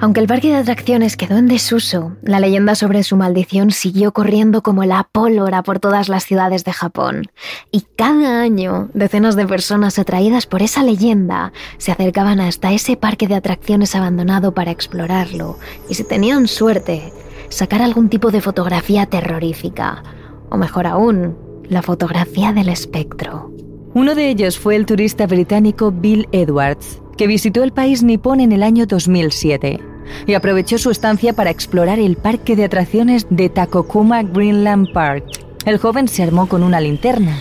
Aunque 0.00 0.20
el 0.20 0.26
parque 0.26 0.48
de 0.48 0.56
atracciones 0.56 1.16
quedó 1.16 1.36
en 1.36 1.46
desuso, 1.46 2.16
la 2.22 2.40
leyenda 2.40 2.74
sobre 2.74 3.02
su 3.04 3.16
maldición 3.16 3.70
siguió 3.70 4.12
corriendo 4.12 4.62
como 4.62 4.84
la 4.84 5.08
pólvora 5.10 5.62
por 5.62 5.78
todas 5.78 6.08
las 6.08 6.24
ciudades 6.24 6.64
de 6.64 6.72
Japón. 6.72 7.22
Y 7.70 7.86
cada 7.96 8.40
año, 8.40 8.88
decenas 8.92 9.36
de 9.36 9.46
personas 9.46 9.98
atraídas 9.98 10.46
por 10.46 10.62
esa 10.62 10.82
leyenda 10.82 11.52
se 11.78 11.92
acercaban 11.92 12.40
hasta 12.40 12.72
ese 12.72 12.96
parque 12.96 13.28
de 13.28 13.36
atracciones 13.36 13.94
abandonado 13.94 14.52
para 14.52 14.72
explorarlo 14.72 15.58
y 15.88 15.94
si 15.94 16.04
tenían 16.04 16.48
suerte, 16.48 17.12
sacar 17.50 17.82
algún 17.82 18.08
tipo 18.08 18.30
de 18.30 18.40
fotografía 18.40 19.06
terrorífica. 19.06 20.02
O 20.50 20.56
mejor 20.56 20.86
aún, 20.86 21.36
la 21.68 21.82
fotografía 21.82 22.52
del 22.52 22.68
espectro. 22.68 23.53
Uno 23.94 24.16
de 24.16 24.28
ellos 24.28 24.58
fue 24.58 24.74
el 24.74 24.86
turista 24.86 25.24
británico 25.28 25.92
Bill 25.92 26.26
Edwards, 26.32 27.00
que 27.16 27.28
visitó 27.28 27.62
el 27.62 27.72
país 27.72 28.02
nipón 28.02 28.40
en 28.40 28.50
el 28.50 28.64
año 28.64 28.86
2007 28.86 29.78
y 30.26 30.34
aprovechó 30.34 30.78
su 30.78 30.90
estancia 30.90 31.32
para 31.32 31.50
explorar 31.50 32.00
el 32.00 32.16
parque 32.16 32.56
de 32.56 32.64
atracciones 32.64 33.24
de 33.30 33.48
Takokuma 33.48 34.24
Greenland 34.24 34.92
Park. 34.92 35.24
El 35.64 35.78
joven 35.78 36.08
se 36.08 36.24
armó 36.24 36.48
con 36.48 36.64
una 36.64 36.80
linterna, 36.80 37.40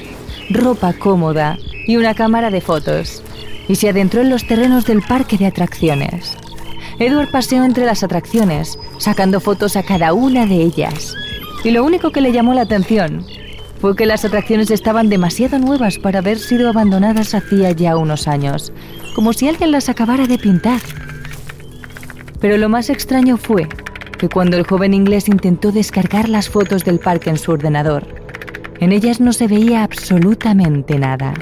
ropa 0.51 0.93
cómoda 0.93 1.57
y 1.87 1.97
una 1.97 2.13
cámara 2.13 2.51
de 2.51 2.61
fotos 2.61 3.23
y 3.67 3.73
se 3.73 3.89
adentró 3.89 4.21
en 4.21 4.29
los 4.29 4.45
terrenos 4.45 4.85
del 4.85 5.01
parque 5.01 5.39
de 5.39 5.47
atracciones. 5.47 6.37
Edward 6.99 7.31
paseó 7.31 7.63
entre 7.63 7.87
las 7.87 8.03
atracciones, 8.03 8.77
sacando 8.99 9.39
fotos 9.39 9.75
a 9.75 9.81
cada 9.81 10.13
una 10.13 10.45
de 10.45 10.61
ellas. 10.61 11.15
Y 11.63 11.71
lo 11.71 11.83
único 11.83 12.11
que 12.11 12.21
le 12.21 12.31
llamó 12.31 12.53
la 12.53 12.61
atención 12.61 13.25
fue 13.83 13.97
que 13.97 14.05
las 14.05 14.23
atracciones 14.23 14.71
estaban 14.71 15.09
demasiado 15.09 15.59
nuevas 15.59 15.99
para 15.99 16.19
haber 16.19 16.39
sido 16.39 16.69
abandonadas 16.69 17.35
hacía 17.35 17.69
ya 17.71 17.97
unos 17.97 18.29
años, 18.29 18.71
como 19.13 19.33
si 19.33 19.49
alguien 19.49 19.71
las 19.71 19.89
acabara 19.89 20.25
de 20.25 20.37
pintar. 20.37 20.79
Pero 22.39 22.55
lo 22.55 22.69
más 22.69 22.89
extraño 22.89 23.35
fue 23.35 23.67
que 24.17 24.29
cuando 24.29 24.55
el 24.55 24.65
joven 24.65 24.93
inglés 24.93 25.27
intentó 25.27 25.73
descargar 25.73 26.29
las 26.29 26.47
fotos 26.47 26.85
del 26.85 26.99
parque 26.99 27.29
en 27.29 27.37
su 27.37 27.51
ordenador, 27.51 28.07
en 28.79 28.93
ellas 28.93 29.19
no 29.19 29.33
se 29.33 29.47
veía 29.49 29.83
absolutamente 29.83 30.97
nada, 30.97 31.33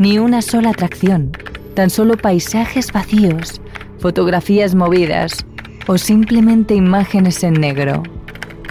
ni 0.00 0.18
una 0.18 0.42
sola 0.42 0.70
atracción, 0.70 1.30
tan 1.74 1.88
solo 1.88 2.16
paisajes 2.16 2.90
vacíos, 2.90 3.60
fotografías 4.00 4.74
movidas 4.74 5.46
o 5.86 5.96
simplemente 5.98 6.74
imágenes 6.74 7.44
en 7.44 7.54
negro, 7.54 8.02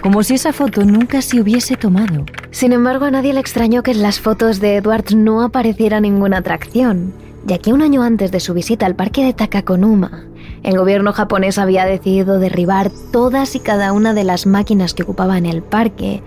como 0.02 0.22
si 0.22 0.34
esa 0.34 0.52
foto 0.52 0.84
nunca 0.84 1.22
se 1.22 1.40
hubiese 1.40 1.76
tomado. 1.76 2.26
Sin 2.50 2.72
embargo, 2.72 3.04
a 3.04 3.10
nadie 3.10 3.32
le 3.32 3.40
extrañó 3.40 3.82
que 3.82 3.92
en 3.92 4.02
las 4.02 4.20
fotos 4.20 4.58
de 4.58 4.76
Edwards 4.76 5.14
no 5.14 5.42
apareciera 5.42 6.00
ninguna 6.00 6.38
atracción, 6.38 7.14
ya 7.44 7.58
que 7.58 7.72
un 7.72 7.80
año 7.80 8.02
antes 8.02 8.32
de 8.32 8.40
su 8.40 8.54
visita 8.54 8.86
al 8.86 8.96
parque 8.96 9.24
de 9.24 9.32
Takakonuma, 9.32 10.24
el 10.62 10.76
gobierno 10.76 11.12
japonés 11.12 11.58
había 11.58 11.86
decidido 11.86 12.38
derribar 12.38 12.90
todas 13.12 13.54
y 13.54 13.60
cada 13.60 13.92
una 13.92 14.14
de 14.14 14.24
las 14.24 14.46
máquinas 14.46 14.94
que 14.94 15.04
ocupaban 15.04 15.46
el 15.46 15.62
parque, 15.62 16.22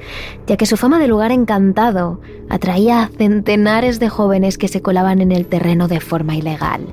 ya 0.47 0.57
que 0.57 0.65
su 0.65 0.77
fama 0.77 0.97
de 0.97 1.07
lugar 1.07 1.31
encantado 1.31 2.19
atraía 2.49 3.03
a 3.03 3.09
centenares 3.09 3.99
de 3.99 4.09
jóvenes 4.09 4.57
que 4.57 4.69
se 4.69 4.81
colaban 4.81 5.21
en 5.21 5.31
el 5.31 5.45
terreno 5.45 5.87
de 5.87 5.99
forma 5.99 6.35
ilegal. 6.35 6.87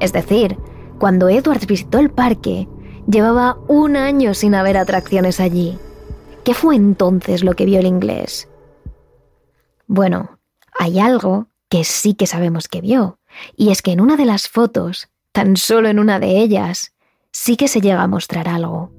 Es 0.00 0.12
decir, 0.12 0.56
cuando 0.98 1.28
Edwards 1.28 1.66
visitó 1.66 1.98
el 1.98 2.10
parque, 2.10 2.66
llevaba 3.08 3.58
un 3.68 3.96
año 3.96 4.34
sin 4.34 4.54
haber 4.54 4.76
atracciones 4.76 5.38
allí. 5.38 5.78
¿Qué 6.44 6.54
fue 6.54 6.74
entonces 6.74 7.44
lo 7.44 7.54
que 7.54 7.66
vio 7.66 7.78
el 7.78 7.86
inglés? 7.86 8.49
Bueno, 9.92 10.38
hay 10.78 11.00
algo 11.00 11.48
que 11.68 11.82
sí 11.82 12.14
que 12.14 12.28
sabemos 12.28 12.68
que 12.68 12.80
vio, 12.80 13.18
y 13.56 13.70
es 13.70 13.82
que 13.82 13.90
en 13.90 14.00
una 14.00 14.16
de 14.16 14.24
las 14.24 14.48
fotos 14.48 15.08
Tan 15.32 15.56
solo 15.56 15.88
en 15.88 15.98
una 15.98 16.20
de 16.20 16.40
ellas 16.40 16.92
sí 17.32 17.56
que 17.56 17.66
se 17.66 17.80
llega 17.80 18.02
a 18.02 18.08
mostrar 18.08 18.48
algo. 18.48 18.92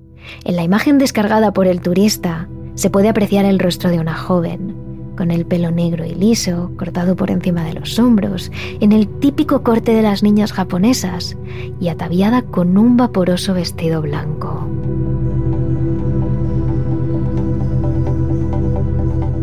En 0.44 0.58
la 0.58 0.64
imagen 0.64 0.98
descargada 0.98 1.54
por 1.54 1.66
el 1.66 1.80
turista 1.82 2.50
se 2.76 2.90
puede 2.90 3.08
apreciar 3.10 3.46
el 3.46 3.60
rostro 3.60 3.90
de 3.90 4.00
una 4.00 4.16
joven, 4.16 5.14
con 5.18 5.32
el 5.32 5.46
pelo 5.46 5.72
negro 5.72 6.06
y 6.06 6.14
liso, 6.14 6.72
cortado 6.78 7.16
por 7.16 7.32
encima 7.32 7.64
de 7.64 7.74
los 7.74 8.00
hombros, 8.00 8.52
en 8.80 8.92
el 8.92 9.08
típico 9.20 9.64
corte 9.64 9.94
de 9.94 10.02
las 10.02 10.24
niñas 10.24 10.52
japonesas, 10.52 11.38
y 11.80 11.88
ataviada 11.90 12.42
con 12.42 12.78
un 12.78 12.98
vaporoso 12.98 13.54
vestido 13.54 14.02
blanco. 14.02 14.70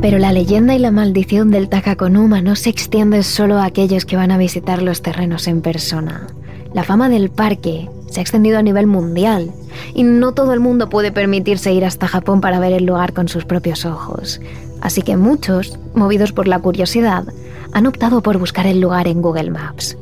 Pero 0.01 0.19
la 0.19 0.33
leyenda 0.33 0.77
y 0.77 0.79
la 0.79 0.93
maldición 0.93 1.51
del 1.51 1.69
Takakonuma 1.69 2.41
no 2.41 2.55
se 2.55 2.71
extiende 2.71 3.25
solo 3.25 3.59
a 3.59 3.65
aquellos 3.65 4.05
que 4.05 4.15
van 4.15 4.31
a 4.31 4.39
visitar 4.39 4.81
los 4.81 5.03
terrenos 5.03 5.49
en 5.49 5.61
persona. 5.61 6.29
La 6.73 6.85
fama 6.85 7.09
del 7.09 7.31
parque 7.31 7.89
se 8.09 8.21
ha 8.21 8.23
extendido 8.23 8.59
a 8.59 8.63
nivel 8.63 8.87
mundial 8.87 9.51
y 9.95 10.05
no 10.05 10.35
todo 10.35 10.53
el 10.53 10.61
mundo 10.61 10.89
puede 10.89 11.11
permitirse 11.11 11.73
ir 11.73 11.85
hasta 11.85 12.07
Japón 12.07 12.41
para 12.41 12.61
ver 12.61 12.73
el 12.75 12.85
lugar 12.85 13.13
con 13.13 13.29
sus 13.29 13.45
propios 13.45 13.85
ojos. 13.85 14.41
Así 14.81 15.03
que 15.03 15.17
muchos, 15.17 15.81
movidos 15.95 16.31
por 16.31 16.47
la 16.47 16.61
curiosidad, 16.61 17.25
han 17.73 17.87
optado 17.87 18.23
por 18.23 18.39
buscar 18.39 18.67
el 18.67 18.81
lugar 18.81 19.09
en 19.09 19.21
Google 19.21 19.51
Maps. 19.51 19.99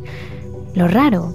Lo 0.75 0.89
raro 0.89 1.35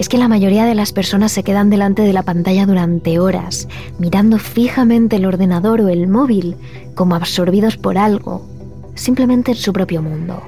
es 0.00 0.08
que 0.08 0.16
la 0.16 0.28
mayoría 0.28 0.64
de 0.64 0.74
las 0.74 0.92
personas 0.92 1.30
se 1.30 1.42
quedan 1.42 1.68
delante 1.68 2.00
de 2.00 2.14
la 2.14 2.22
pantalla 2.22 2.64
durante 2.64 3.18
horas, 3.18 3.68
mirando 3.98 4.38
fijamente 4.38 5.16
el 5.16 5.26
ordenador 5.26 5.82
o 5.82 5.90
el 5.90 6.08
móvil, 6.08 6.56
como 6.94 7.16
absorbidos 7.16 7.76
por 7.76 7.98
algo, 7.98 8.48
simplemente 8.94 9.50
en 9.50 9.58
su 9.58 9.74
propio 9.74 10.00
mundo. 10.00 10.42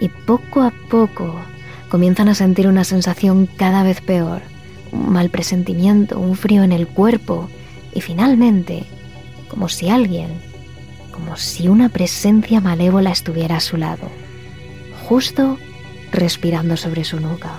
Y 0.00 0.08
poco 0.08 0.62
a 0.62 0.72
poco 0.90 1.34
comienzan 1.88 2.28
a 2.28 2.36
sentir 2.36 2.68
una 2.68 2.84
sensación 2.84 3.48
cada 3.56 3.82
vez 3.82 4.00
peor, 4.00 4.42
un 4.92 5.10
mal 5.10 5.28
presentimiento, 5.28 6.20
un 6.20 6.36
frío 6.36 6.62
en 6.62 6.70
el 6.70 6.86
cuerpo 6.86 7.48
y 7.92 8.00
finalmente, 8.00 8.84
como 9.48 9.68
si 9.68 9.88
alguien, 9.88 10.28
como 11.10 11.36
si 11.36 11.66
una 11.66 11.88
presencia 11.88 12.60
malévola 12.60 13.10
estuviera 13.10 13.56
a 13.56 13.60
su 13.60 13.76
lado, 13.76 14.08
justo 15.08 15.58
respirando 16.12 16.76
sobre 16.76 17.02
su 17.02 17.18
nuca. 17.18 17.58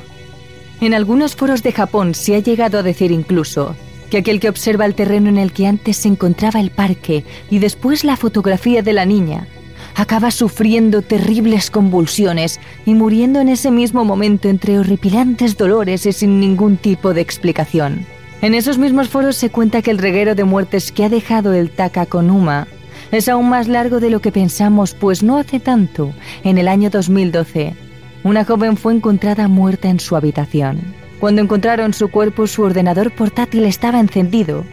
En 0.82 0.94
algunos 0.94 1.36
foros 1.36 1.62
de 1.62 1.74
Japón 1.74 2.16
se 2.16 2.36
ha 2.36 2.40
llegado 2.40 2.80
a 2.80 2.84
decir 2.84 3.12
incluso 3.12 3.76
que 4.10 4.18
aquel 4.18 4.40
que 4.40 4.50
observa 4.50 4.86
el 4.86 4.96
terreno 4.96 5.30
en 5.30 5.38
el 5.38 5.52
que 5.52 5.68
antes 5.68 5.98
se 5.98 6.08
encontraba 6.08 6.60
el 6.60 6.72
parque 6.72 7.26
y 7.50 7.60
después 7.60 8.04
la 8.04 8.18
fotografía 8.18 8.82
de 8.82 8.94
la 8.94 9.06
niña, 9.06 9.48
acaba 9.96 10.32
sufriendo 10.32 11.02
terribles 11.02 11.70
convulsiones 11.70 12.60
y 12.86 12.94
muriendo 12.94 13.42
en 13.42 13.50
ese 13.50 13.72
mismo 13.72 14.06
momento 14.06 14.48
entre 14.48 14.80
horripilantes 14.80 15.58
dolores 15.58 16.06
y 16.06 16.14
sin 16.14 16.40
ningún 16.40 16.78
tipo 16.78 17.14
de 17.14 17.22
explicación. 17.22 18.06
En 18.42 18.54
esos 18.54 18.78
mismos 18.78 19.10
foros 19.10 19.36
se 19.36 19.50
cuenta 19.50 19.82
que 19.82 19.92
el 19.92 19.98
reguero 19.98 20.34
de 20.34 20.46
muertes 20.46 20.92
que 20.94 21.04
ha 21.04 21.10
dejado 21.10 21.54
el 21.54 21.70
Takakonuma 21.70 22.68
es 23.12 23.28
aún 23.28 23.50
más 23.50 23.68
largo 23.68 24.00
de 24.00 24.10
lo 24.10 24.22
que 24.22 24.32
pensamos, 24.32 24.94
pues 24.94 25.24
no 25.24 25.38
hace 25.38 25.60
tanto, 25.60 26.14
en 26.44 26.58
el 26.58 26.68
año 26.68 26.90
2012, 26.90 27.76
una 28.24 28.46
joven 28.46 28.78
fue 28.78 28.94
encontrada 28.94 29.48
muerta 29.48 29.90
en 29.90 30.00
su 30.00 30.16
habitación. 30.16 30.82
Cuando 31.20 31.42
encontraron 31.42 31.94
su 31.94 32.10
cuerpo, 32.10 32.48
su 32.48 32.64
ordenador 32.64 33.12
portátil 33.12 33.66
estaba 33.66 34.00
encendido 34.00 34.64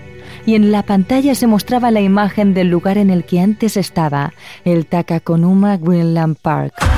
y 0.47 0.55
en 0.55 0.71
la 0.71 0.85
pantalla 0.85 1.35
se 1.35 1.47
mostraba 1.47 1.91
la 1.91 2.01
imagen 2.01 2.55
del 2.55 2.69
lugar 2.69 2.99
en 2.99 3.11
el 3.11 3.25
que 3.25 3.41
antes 3.41 3.77
estaba, 3.77 4.33
el 4.65 4.87
Takakonuma 4.87 5.77
Greenland 5.77 6.37
Park. 6.41 6.96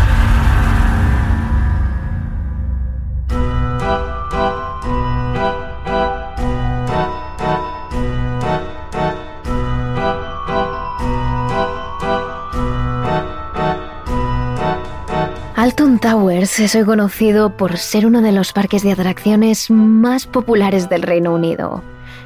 Towers 16.01 16.61
es 16.61 16.75
hoy 16.75 16.85
conocido 16.85 17.57
por 17.57 17.77
ser 17.77 18.07
uno 18.07 18.23
de 18.23 18.33
los 18.33 18.53
parques 18.53 18.83
de 18.83 18.93
atracciones 18.93 19.71
más 19.71 20.27
populares 20.27 20.89
del 20.89 21.03
Reino 21.03 21.33
Unido. 21.33 21.83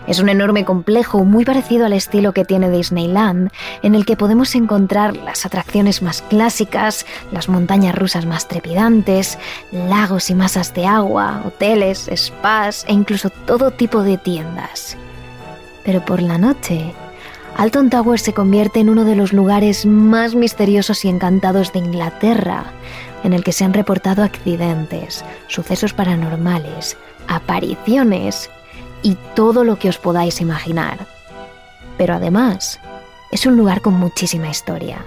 Es 0.06 0.18
un 0.18 0.28
enorme 0.28 0.64
complejo 0.64 1.24
muy 1.24 1.44
parecido 1.44 1.86
al 1.86 1.92
estilo 1.92 2.32
que 2.32 2.44
tiene 2.44 2.70
Disneyland, 2.70 3.50
en 3.82 3.94
el 3.94 4.04
que 4.04 4.16
podemos 4.16 4.54
encontrar 4.54 5.16
las 5.16 5.46
atracciones 5.46 6.02
más 6.02 6.22
clásicas, 6.22 7.06
las 7.30 7.48
montañas 7.48 7.94
rusas 7.94 8.26
más 8.26 8.48
trepidantes, 8.48 9.38
lagos 9.70 10.28
y 10.28 10.34
masas 10.34 10.74
de 10.74 10.86
agua, 10.86 11.42
hoteles, 11.46 12.10
spas 12.14 12.84
e 12.88 12.92
incluso 12.92 13.30
todo 13.30 13.70
tipo 13.70 14.02
de 14.02 14.18
tiendas. 14.18 14.96
Pero 15.84 16.04
por 16.04 16.20
la 16.20 16.38
noche, 16.38 16.92
Alton 17.56 17.90
Towers 17.90 18.22
se 18.22 18.32
convierte 18.32 18.80
en 18.80 18.88
uno 18.88 19.04
de 19.04 19.14
los 19.14 19.32
lugares 19.32 19.86
más 19.86 20.34
misteriosos 20.34 21.04
y 21.04 21.08
encantados 21.08 21.72
de 21.72 21.80
Inglaterra, 21.80 22.64
en 23.24 23.32
el 23.32 23.44
que 23.44 23.52
se 23.52 23.64
han 23.64 23.72
reportado 23.72 24.22
accidentes, 24.22 25.24
sucesos 25.46 25.92
paranormales, 25.92 26.96
apariciones 27.28 28.50
y 29.02 29.16
todo 29.34 29.64
lo 29.64 29.78
que 29.78 29.88
os 29.88 29.98
podáis 29.98 30.40
imaginar. 30.40 31.06
Pero 31.98 32.14
además, 32.14 32.80
es 33.30 33.46
un 33.46 33.56
lugar 33.56 33.80
con 33.80 33.94
muchísima 33.94 34.48
historia. 34.48 34.98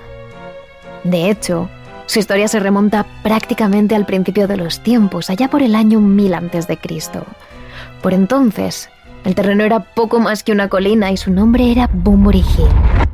De 1.03 1.29
hecho, 1.29 1.69
su 2.07 2.19
historia 2.19 2.47
se 2.47 2.59
remonta 2.59 3.05
prácticamente 3.23 3.95
al 3.95 4.05
principio 4.05 4.47
de 4.47 4.57
los 4.57 4.81
tiempos, 4.81 5.29
allá 5.29 5.49
por 5.49 5.61
el 5.61 5.75
año 5.75 5.99
1000 5.99 6.33
a.C. 6.33 6.79
Por 8.01 8.13
entonces, 8.13 8.89
el 9.23 9.33
terreno 9.33 9.63
era 9.63 9.79
poco 9.79 10.19
más 10.19 10.43
que 10.43 10.51
una 10.51 10.69
colina 10.69 11.11
y 11.11 11.17
su 11.17 11.31
nombre 11.31 11.71
era 11.71 11.89
Bunbury 11.91 12.39
Hill. 12.39 13.04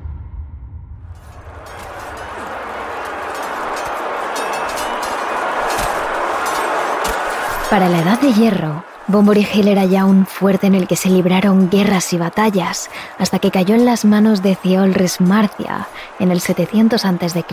Para 7.72 7.88
la 7.88 8.02
Edad 8.02 8.20
de 8.20 8.34
Hierro, 8.34 8.84
Bombury 9.08 9.48
Hill 9.54 9.70
era 9.70 9.86
ya 9.86 10.04
un 10.04 10.26
fuerte 10.26 10.68
en 10.68 10.76
el 10.76 10.88
que 10.88 10.98
se 10.98 11.10
libraron 11.10 11.70
guerras 11.70 12.12
y 12.12 12.18
batallas, 12.18 12.90
hasta 13.18 13.40
que 13.40 13.50
cayó 13.50 13.76
en 13.76 13.86
las 13.86 14.04
manos 14.04 14.44
de 14.44 14.56
Ciolres 14.56 15.22
Marcia 15.22 15.88
en 16.20 16.32
el 16.32 16.42
700 16.42 17.06
a.C. 17.06 17.46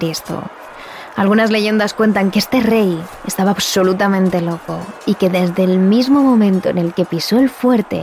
Algunas 1.14 1.52
leyendas 1.52 1.94
cuentan 1.94 2.32
que 2.32 2.40
este 2.40 2.58
rey 2.58 3.00
estaba 3.28 3.52
absolutamente 3.52 4.40
loco 4.40 4.80
y 5.06 5.14
que 5.14 5.30
desde 5.30 5.62
el 5.62 5.78
mismo 5.78 6.20
momento 6.20 6.68
en 6.68 6.78
el 6.78 6.94
que 6.94 7.04
pisó 7.04 7.38
el 7.38 7.48
fuerte, 7.48 8.02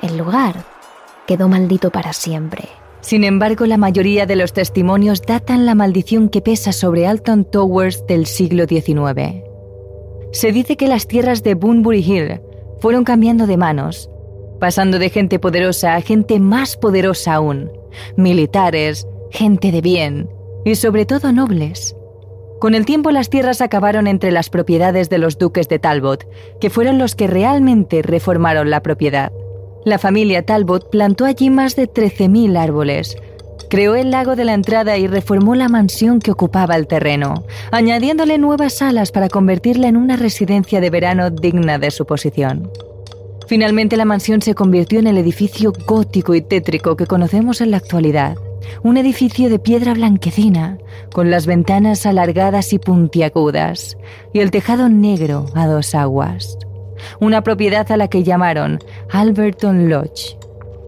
el 0.00 0.16
lugar 0.16 0.64
quedó 1.26 1.50
maldito 1.50 1.90
para 1.90 2.14
siempre. 2.14 2.66
Sin 3.02 3.24
embargo, 3.24 3.66
la 3.66 3.76
mayoría 3.76 4.24
de 4.24 4.36
los 4.36 4.54
testimonios 4.54 5.20
datan 5.20 5.66
la 5.66 5.74
maldición 5.74 6.30
que 6.30 6.40
pesa 6.40 6.72
sobre 6.72 7.06
Alton 7.06 7.44
Towers 7.44 8.06
del 8.06 8.24
siglo 8.24 8.64
XIX. 8.64 9.55
Se 10.36 10.52
dice 10.52 10.76
que 10.76 10.86
las 10.86 11.08
tierras 11.08 11.42
de 11.42 11.54
Bunbury 11.54 12.00
Hill 12.00 12.42
fueron 12.80 13.04
cambiando 13.04 13.46
de 13.46 13.56
manos, 13.56 14.10
pasando 14.60 14.98
de 14.98 15.08
gente 15.08 15.38
poderosa 15.38 15.94
a 15.94 16.02
gente 16.02 16.40
más 16.40 16.76
poderosa 16.76 17.32
aún, 17.32 17.70
militares, 18.18 19.08
gente 19.30 19.72
de 19.72 19.80
bien 19.80 20.28
y 20.66 20.74
sobre 20.74 21.06
todo 21.06 21.32
nobles. 21.32 21.96
Con 22.60 22.74
el 22.74 22.84
tiempo 22.84 23.12
las 23.12 23.30
tierras 23.30 23.62
acabaron 23.62 24.06
entre 24.06 24.30
las 24.30 24.50
propiedades 24.50 25.08
de 25.08 25.16
los 25.16 25.38
duques 25.38 25.70
de 25.70 25.78
Talbot, 25.78 26.28
que 26.60 26.68
fueron 26.68 26.98
los 26.98 27.14
que 27.14 27.28
realmente 27.28 28.02
reformaron 28.02 28.68
la 28.68 28.82
propiedad. 28.82 29.32
La 29.86 29.98
familia 29.98 30.44
Talbot 30.44 30.90
plantó 30.90 31.24
allí 31.24 31.48
más 31.48 31.76
de 31.76 31.90
13.000 31.90 32.58
árboles, 32.58 33.16
Creó 33.68 33.96
el 33.96 34.12
lago 34.12 34.36
de 34.36 34.44
la 34.44 34.54
entrada 34.54 34.96
y 34.96 35.08
reformó 35.08 35.54
la 35.56 35.68
mansión 35.68 36.20
que 36.20 36.30
ocupaba 36.30 36.76
el 36.76 36.86
terreno, 36.86 37.44
añadiéndole 37.72 38.38
nuevas 38.38 38.74
salas 38.74 39.10
para 39.10 39.28
convertirla 39.28 39.88
en 39.88 39.96
una 39.96 40.16
residencia 40.16 40.80
de 40.80 40.90
verano 40.90 41.30
digna 41.30 41.78
de 41.78 41.90
su 41.90 42.06
posición. 42.06 42.70
Finalmente 43.48 43.96
la 43.96 44.04
mansión 44.04 44.42
se 44.42 44.54
convirtió 44.54 44.98
en 44.98 45.06
el 45.06 45.18
edificio 45.18 45.72
gótico 45.86 46.34
y 46.34 46.42
tétrico 46.42 46.96
que 46.96 47.06
conocemos 47.06 47.60
en 47.60 47.70
la 47.70 47.76
actualidad. 47.76 48.36
Un 48.82 48.96
edificio 48.96 49.48
de 49.48 49.58
piedra 49.58 49.94
blanquecina, 49.94 50.78
con 51.12 51.30
las 51.30 51.46
ventanas 51.46 52.06
alargadas 52.06 52.72
y 52.72 52.78
puntiagudas, 52.78 53.96
y 54.32 54.40
el 54.40 54.50
tejado 54.50 54.88
negro 54.88 55.46
a 55.54 55.66
dos 55.66 55.94
aguas. 55.94 56.58
Una 57.20 57.42
propiedad 57.42 57.90
a 57.92 57.96
la 57.96 58.08
que 58.08 58.24
llamaron 58.24 58.78
Alberton 59.10 59.88
Lodge, 59.88 60.36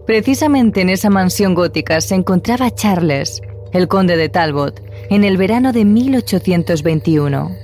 Precisamente 0.09 0.81
en 0.81 0.89
esa 0.89 1.11
mansión 1.11 1.53
gótica 1.53 2.01
se 2.01 2.15
encontraba 2.15 2.73
Charles, 2.73 3.43
el 3.73 3.87
conde 3.87 4.17
de 4.17 4.27
Talbot, 4.27 4.81
en 5.11 5.23
el 5.23 5.37
verano 5.37 5.71
de 5.71 5.85
1821. 5.85 7.55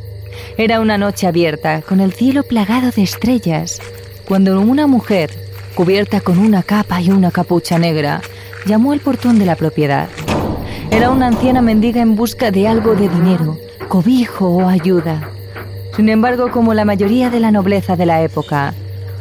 Era 0.56 0.80
una 0.80 1.00
noche 1.00 1.26
abierta, 1.26 1.82
con 1.82 2.02
el 2.02 2.14
cielo 2.14 2.44
plagado 2.44 2.92
de 2.92 3.02
estrellas, 3.02 3.82
cuando 4.28 4.62
una 4.62 4.86
mujer, 4.86 5.32
cubierta 5.74 6.22
con 6.22 6.38
una 6.38 6.62
capa 6.62 7.02
y 7.02 7.10
una 7.10 7.32
capucha 7.32 7.80
negra, 7.80 8.22
llamó 8.68 8.92
al 8.92 9.00
portón 9.00 9.40
de 9.40 9.48
la 9.48 9.56
propiedad. 9.56 10.08
Era 10.92 11.10
una 11.10 11.26
anciana 11.26 11.64
mendiga 11.64 12.04
en 12.04 12.16
busca 12.16 12.52
de 12.52 12.68
algo 12.68 12.94
de 12.94 13.10
dinero, 13.10 13.58
cobijo 13.88 14.50
o 14.50 14.70
ayuda. 14.70 15.32
Sin 15.96 16.10
embargo, 16.10 16.52
como 16.52 16.76
la 16.76 16.86
mayoría 16.86 17.32
de 17.32 17.40
la 17.40 17.50
nobleza 17.50 17.96
de 17.96 18.06
la 18.06 18.22
época, 18.22 18.76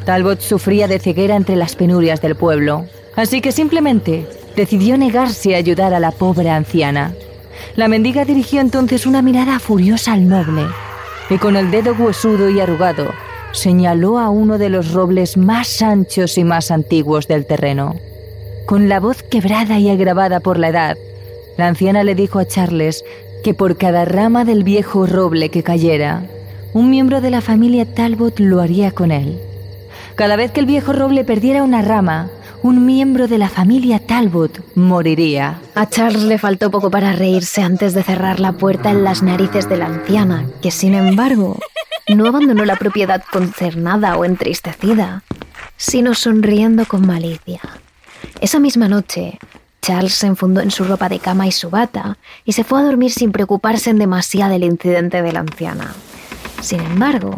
Talbot 0.05 0.41
sufría 0.41 0.89
de 0.89 0.99
ceguera 0.99 1.37
entre 1.37 1.57
las 1.57 1.75
penurias 1.75 2.21
del 2.21 2.37
pueblo 2.37 2.85
así 3.17 3.41
que 3.41 3.53
simplemente 3.53 4.27
decidió 4.57 4.97
negarse 4.97 5.55
a 5.55 5.59
ayudar 5.59 5.95
a 5.95 6.01
la 6.01 6.11
pobre 6.11 6.51
anciana. 6.51 7.15
La 7.77 7.89
mendiga 7.89 8.25
dirigió 8.25 8.61
entonces 8.61 9.07
una 9.07 9.23
mirada 9.23 9.59
furiosa 9.59 10.13
al 10.13 10.29
noble 10.29 10.67
y 11.31 11.39
con 11.39 11.57
el 11.57 11.71
dedo 11.71 11.95
huesudo 11.95 12.51
y 12.51 12.61
arrugado 12.61 13.13
señaló 13.53 14.19
a 14.19 14.31
uno 14.31 14.59
de 14.59 14.69
los 14.69 14.93
robles 14.93 15.37
más 15.37 15.81
anchos 15.81 16.39
y 16.39 16.45
más 16.45 16.71
antiguos 16.71 17.29
del 17.29 17.47
terreno. 17.47 17.95
Con 18.67 18.89
la 18.89 19.01
voz 19.01 19.23
quebrada 19.23 19.79
y 19.79 19.91
agravada 19.91 20.41
por 20.41 20.59
la 20.59 20.69
edad, 20.69 20.97
la 21.57 21.69
anciana 21.69 22.03
le 22.03 22.15
dijo 22.15 22.39
a 22.39 22.47
Charles 22.47 23.05
que 23.43 23.55
por 23.55 23.77
cada 23.77 24.05
rama 24.05 24.45
del 24.45 24.65
viejo 24.65 25.07
roble 25.07 25.51
que 25.51 25.63
cayera, 25.63 26.25
un 26.73 26.91
miembro 26.91 27.21
de 27.21 27.31
la 27.31 27.41
familia 27.41 27.85
Talbot 27.85 28.41
lo 28.41 28.61
haría 28.61 28.91
con 28.91 29.13
él. 29.13 29.39
Cada 30.17 30.37
vez 30.37 30.51
que 30.51 30.61
el 30.61 30.67
viejo 30.67 30.93
roble 30.93 31.25
perdiera 31.25 31.63
una 31.63 31.83
rama, 31.83 32.31
un 32.65 32.87
miembro 32.87 33.29
de 33.29 33.37
la 33.37 33.51
familia 33.51 33.99
Talbot 33.99 34.75
moriría. 34.75 35.61
A 35.75 35.87
Charles 35.87 36.23
le 36.23 36.39
faltó 36.39 36.71
poco 36.71 36.91
para 36.91 37.13
reírse 37.13 37.61
antes 37.61 37.93
de 37.93 38.03
cerrar 38.03 38.41
la 38.41 38.53
puerta 38.53 38.91
en 38.91 39.05
las 39.05 39.23
narices 39.23 39.69
de 39.69 39.77
la 39.77 39.85
anciana, 39.85 40.47
que 40.63 40.71
sin 40.71 40.95
embargo 40.95 41.59
no 42.09 42.27
abandonó 42.27 42.65
la 42.65 42.77
propiedad 42.77 43.23
concernada 43.31 44.17
o 44.17 44.25
entristecida, 44.25 45.25
sino 45.77 46.15
sonriendo 46.15 46.87
con 46.87 47.07
malicia. 47.07 47.61
Esa 48.41 48.59
misma 48.61 48.89
noche, 48.89 49.39
Charles 49.83 50.15
se 50.15 50.27
enfundó 50.27 50.63
en 50.63 50.71
su 50.71 50.85
ropa 50.85 51.11
de 51.11 51.19
cama 51.19 51.47
y 51.47 51.53
su 51.53 51.69
bata 51.69 52.17
y 52.47 52.53
se 52.53 52.65
fue 52.65 52.81
a 52.81 52.85
dormir 52.85 53.13
sin 53.13 53.31
preocuparse 53.31 53.91
en 53.91 53.99
demasiado 53.99 54.53
del 54.53 54.65
incidente 54.65 55.21
de 55.21 55.33
la 55.35 55.41
anciana. 55.41 55.93
Sin 56.63 56.81
embargo, 56.81 57.37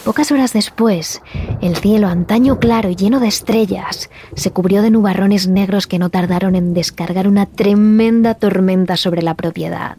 pocas 0.00 0.32
horas 0.32 0.52
después, 0.52 1.22
el 1.60 1.76
cielo, 1.76 2.08
antaño 2.08 2.58
claro 2.58 2.90
y 2.90 2.96
lleno 2.96 3.20
de 3.20 3.28
estrellas, 3.28 4.10
se 4.34 4.50
cubrió 4.50 4.82
de 4.82 4.90
nubarrones 4.90 5.48
negros 5.48 5.86
que 5.86 5.98
no 5.98 6.10
tardaron 6.10 6.54
en 6.54 6.74
descargar 6.74 7.28
una 7.28 7.46
tremenda 7.46 8.34
tormenta 8.34 8.96
sobre 8.96 9.22
la 9.22 9.34
propiedad. 9.34 9.96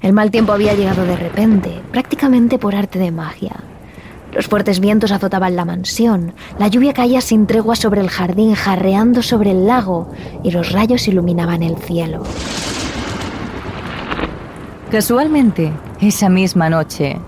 El 0.00 0.12
mal 0.12 0.30
tiempo 0.30 0.52
había 0.52 0.74
llegado 0.74 1.06
de 1.06 1.16
repente, 1.16 1.80
prácticamente 1.90 2.58
por 2.58 2.74
arte 2.74 2.98
de 2.98 3.10
magia. 3.10 3.56
Los 4.34 4.48
fuertes 4.48 4.80
vientos 4.80 5.12
azotaban 5.12 5.54
la 5.54 5.64
mansión, 5.64 6.34
la 6.58 6.68
lluvia 6.68 6.92
caía 6.92 7.20
sin 7.20 7.46
tregua 7.46 7.76
sobre 7.76 8.00
el 8.00 8.10
jardín, 8.10 8.54
jarreando 8.54 9.22
sobre 9.22 9.52
el 9.52 9.66
lago, 9.66 10.10
y 10.42 10.50
los 10.50 10.72
rayos 10.72 11.06
iluminaban 11.06 11.62
el 11.62 11.76
cielo. 11.76 12.24
Casualmente, 14.90 15.72
esa 16.00 16.28
misma 16.28 16.68
noche, 16.68 17.18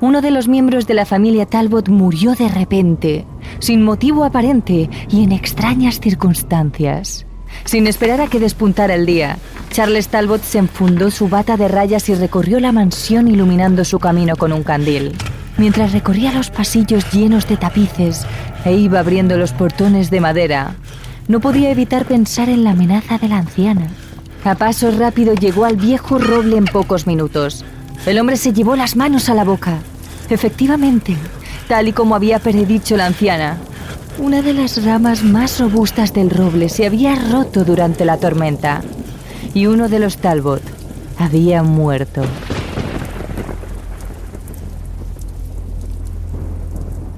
uno 0.00 0.20
de 0.20 0.30
los 0.30 0.48
miembros 0.48 0.86
de 0.86 0.94
la 0.94 1.06
familia 1.06 1.46
Talbot 1.46 1.88
murió 1.88 2.34
de 2.34 2.48
repente, 2.48 3.26
sin 3.58 3.82
motivo 3.82 4.24
aparente 4.24 4.90
y 5.08 5.24
en 5.24 5.32
extrañas 5.32 6.00
circunstancias. 6.00 7.26
Sin 7.64 7.86
esperar 7.86 8.20
a 8.20 8.26
que 8.26 8.38
despuntara 8.38 8.94
el 8.94 9.06
día, 9.06 9.38
Charles 9.70 10.08
Talbot 10.08 10.42
se 10.42 10.58
enfundó 10.58 11.10
su 11.10 11.28
bata 11.28 11.56
de 11.56 11.68
rayas 11.68 12.08
y 12.08 12.14
recorrió 12.14 12.60
la 12.60 12.72
mansión 12.72 13.28
iluminando 13.28 13.84
su 13.84 13.98
camino 13.98 14.36
con 14.36 14.52
un 14.52 14.62
candil 14.62 15.14
mientras 15.58 15.92
recorría 15.92 16.32
los 16.32 16.50
pasillos 16.50 17.10
llenos 17.12 17.48
de 17.48 17.56
tapices 17.56 18.26
e 18.64 18.74
iba 18.74 19.00
abriendo 19.00 19.36
los 19.36 19.52
portones 19.52 20.10
de 20.10 20.20
madera. 20.20 20.74
No 21.28 21.40
podía 21.40 21.70
evitar 21.70 22.04
pensar 22.06 22.48
en 22.48 22.64
la 22.64 22.70
amenaza 22.70 23.18
de 23.18 23.28
la 23.28 23.38
anciana. 23.38 23.88
A 24.44 24.54
paso 24.54 24.90
rápido 24.92 25.34
llegó 25.34 25.64
al 25.64 25.76
viejo 25.76 26.18
roble 26.18 26.56
en 26.56 26.66
pocos 26.66 27.06
minutos. 27.06 27.64
El 28.06 28.20
hombre 28.20 28.36
se 28.36 28.52
llevó 28.52 28.76
las 28.76 28.94
manos 28.94 29.28
a 29.28 29.34
la 29.34 29.42
boca. 29.42 29.78
Efectivamente, 30.30 31.16
tal 31.66 31.88
y 31.88 31.92
como 31.92 32.14
había 32.14 32.38
predicho 32.38 32.96
la 32.96 33.06
anciana, 33.06 33.58
una 34.18 34.42
de 34.42 34.54
las 34.54 34.84
ramas 34.84 35.24
más 35.24 35.58
robustas 35.58 36.14
del 36.14 36.30
roble 36.30 36.68
se 36.68 36.86
había 36.86 37.16
roto 37.16 37.64
durante 37.64 38.04
la 38.04 38.16
tormenta 38.18 38.80
y 39.54 39.66
uno 39.66 39.88
de 39.88 39.98
los 39.98 40.18
Talbot 40.18 40.62
había 41.18 41.64
muerto. 41.64 42.22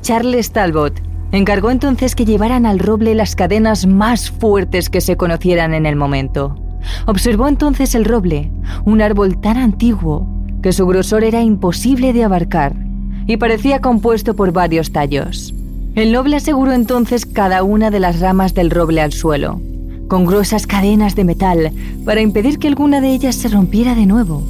Charles 0.01 0.53
Talbot 0.53 1.03
encargó 1.33 1.71
entonces 1.71 2.15
que 2.15 2.25
llevaran 2.25 2.65
al 2.65 2.79
roble 2.79 3.15
las 3.15 3.37
cadenas 3.37 3.87
más 3.87 4.31
fuertes 4.31 4.89
que 4.89 5.03
se 5.03 5.19
conocieran 5.19 5.75
en 5.75 5.85
el 5.85 5.97
momento. 5.97 6.57
Observó 7.05 7.47
entonces 7.47 7.95
el 7.95 8.07
roble, 8.07 8.51
un 8.87 9.03
árbol 9.03 9.39
tan 9.39 9.59
antiguo 9.59 10.38
su 10.73 10.87
grosor 10.87 11.25
era 11.25 11.43
imposible 11.43 12.13
de 12.13 12.25
abarcar 12.25 12.75
y 13.27 13.37
parecía 13.37 13.81
compuesto 13.81 14.35
por 14.35 14.53
varios 14.53 14.93
tallos. 14.93 15.55
El 15.95 16.13
noble 16.13 16.37
aseguró 16.37 16.73
entonces 16.73 17.27
cada 17.27 17.63
una 17.63 17.91
de 17.91 18.01
las 18.01 18.21
ramas 18.21 18.55
del 18.55 18.71
roble 18.71 19.01
al 19.01 19.13
suelo, 19.13 19.61
con 20.09 20.27
gruesas 20.27 20.67
cadenas 20.67 21.15
de 21.15 21.25
metal 21.25 21.73
para 22.05 22.21
impedir 22.21 22.59
que 22.59 22.69
alguna 22.69 23.01
de 23.01 23.13
ellas 23.13 23.37
se 23.37 23.49
rompiera 23.49 23.95
de 23.95 24.07
nuevo. 24.07 24.43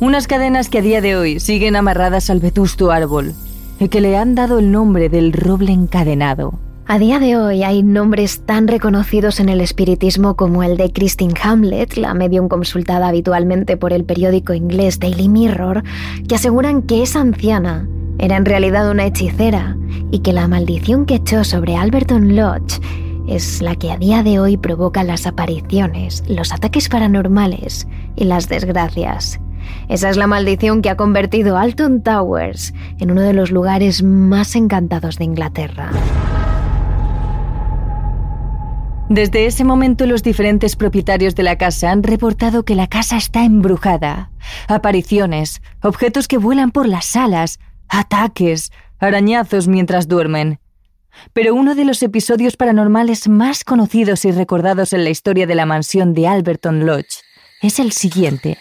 Unas 0.00 0.26
cadenas 0.26 0.68
que 0.68 0.78
a 0.78 0.82
día 0.82 1.00
de 1.00 1.16
hoy 1.16 1.40
siguen 1.40 1.76
amarradas 1.76 2.30
al 2.30 2.40
vetusto 2.40 2.90
árbol 2.90 3.34
y 3.80 3.88
que 3.88 4.00
le 4.00 4.16
han 4.16 4.34
dado 4.34 4.58
el 4.58 4.70
nombre 4.70 5.08
del 5.08 5.32
roble 5.32 5.72
encadenado. 5.72 6.58
A 6.90 6.98
día 6.98 7.18
de 7.18 7.36
hoy 7.36 7.64
hay 7.64 7.82
nombres 7.82 8.46
tan 8.46 8.66
reconocidos 8.66 9.40
en 9.40 9.50
el 9.50 9.60
espiritismo 9.60 10.36
como 10.36 10.62
el 10.62 10.78
de 10.78 10.90
Christine 10.90 11.34
Hamlet, 11.42 11.98
la 11.98 12.14
medium 12.14 12.48
consultada 12.48 13.08
habitualmente 13.08 13.76
por 13.76 13.92
el 13.92 14.06
periódico 14.06 14.54
inglés 14.54 14.98
Daily 14.98 15.28
Mirror, 15.28 15.82
que 16.26 16.34
aseguran 16.34 16.80
que 16.80 17.02
esa 17.02 17.20
anciana 17.20 17.86
era 18.18 18.38
en 18.38 18.46
realidad 18.46 18.90
una 18.90 19.04
hechicera 19.04 19.76
y 20.10 20.20
que 20.20 20.32
la 20.32 20.48
maldición 20.48 21.04
que 21.04 21.16
echó 21.16 21.44
sobre 21.44 21.76
Alberton 21.76 22.34
Lodge 22.34 22.80
es 23.28 23.60
la 23.60 23.76
que 23.76 23.92
a 23.92 23.98
día 23.98 24.22
de 24.22 24.40
hoy 24.40 24.56
provoca 24.56 25.04
las 25.04 25.26
apariciones, 25.26 26.24
los 26.26 26.54
ataques 26.54 26.88
paranormales 26.88 27.86
y 28.16 28.24
las 28.24 28.48
desgracias. 28.48 29.38
Esa 29.90 30.08
es 30.08 30.16
la 30.16 30.26
maldición 30.26 30.80
que 30.80 30.88
ha 30.88 30.96
convertido 30.96 31.58
Alton 31.58 32.02
Towers 32.02 32.72
en 32.98 33.10
uno 33.10 33.20
de 33.20 33.34
los 33.34 33.50
lugares 33.50 34.02
más 34.02 34.56
encantados 34.56 35.18
de 35.18 35.24
Inglaterra. 35.24 35.90
Desde 39.08 39.46
ese 39.46 39.64
momento 39.64 40.04
los 40.04 40.22
diferentes 40.22 40.76
propietarios 40.76 41.34
de 41.34 41.42
la 41.42 41.56
casa 41.56 41.90
han 41.90 42.02
reportado 42.02 42.64
que 42.64 42.74
la 42.74 42.88
casa 42.88 43.16
está 43.16 43.42
embrujada. 43.42 44.30
Apariciones, 44.68 45.62
objetos 45.82 46.28
que 46.28 46.36
vuelan 46.36 46.72
por 46.72 46.86
las 46.86 47.06
salas, 47.06 47.58
ataques, 47.88 48.70
arañazos 48.98 49.66
mientras 49.66 50.08
duermen. 50.08 50.60
Pero 51.32 51.54
uno 51.54 51.74
de 51.74 51.86
los 51.86 52.02
episodios 52.02 52.58
paranormales 52.58 53.28
más 53.28 53.64
conocidos 53.64 54.26
y 54.26 54.30
recordados 54.30 54.92
en 54.92 55.04
la 55.04 55.10
historia 55.10 55.46
de 55.46 55.54
la 55.54 55.64
mansión 55.64 56.12
de 56.12 56.28
Alberton 56.28 56.84
Lodge 56.84 57.22
es 57.62 57.78
el 57.78 57.92
siguiente. 57.92 58.58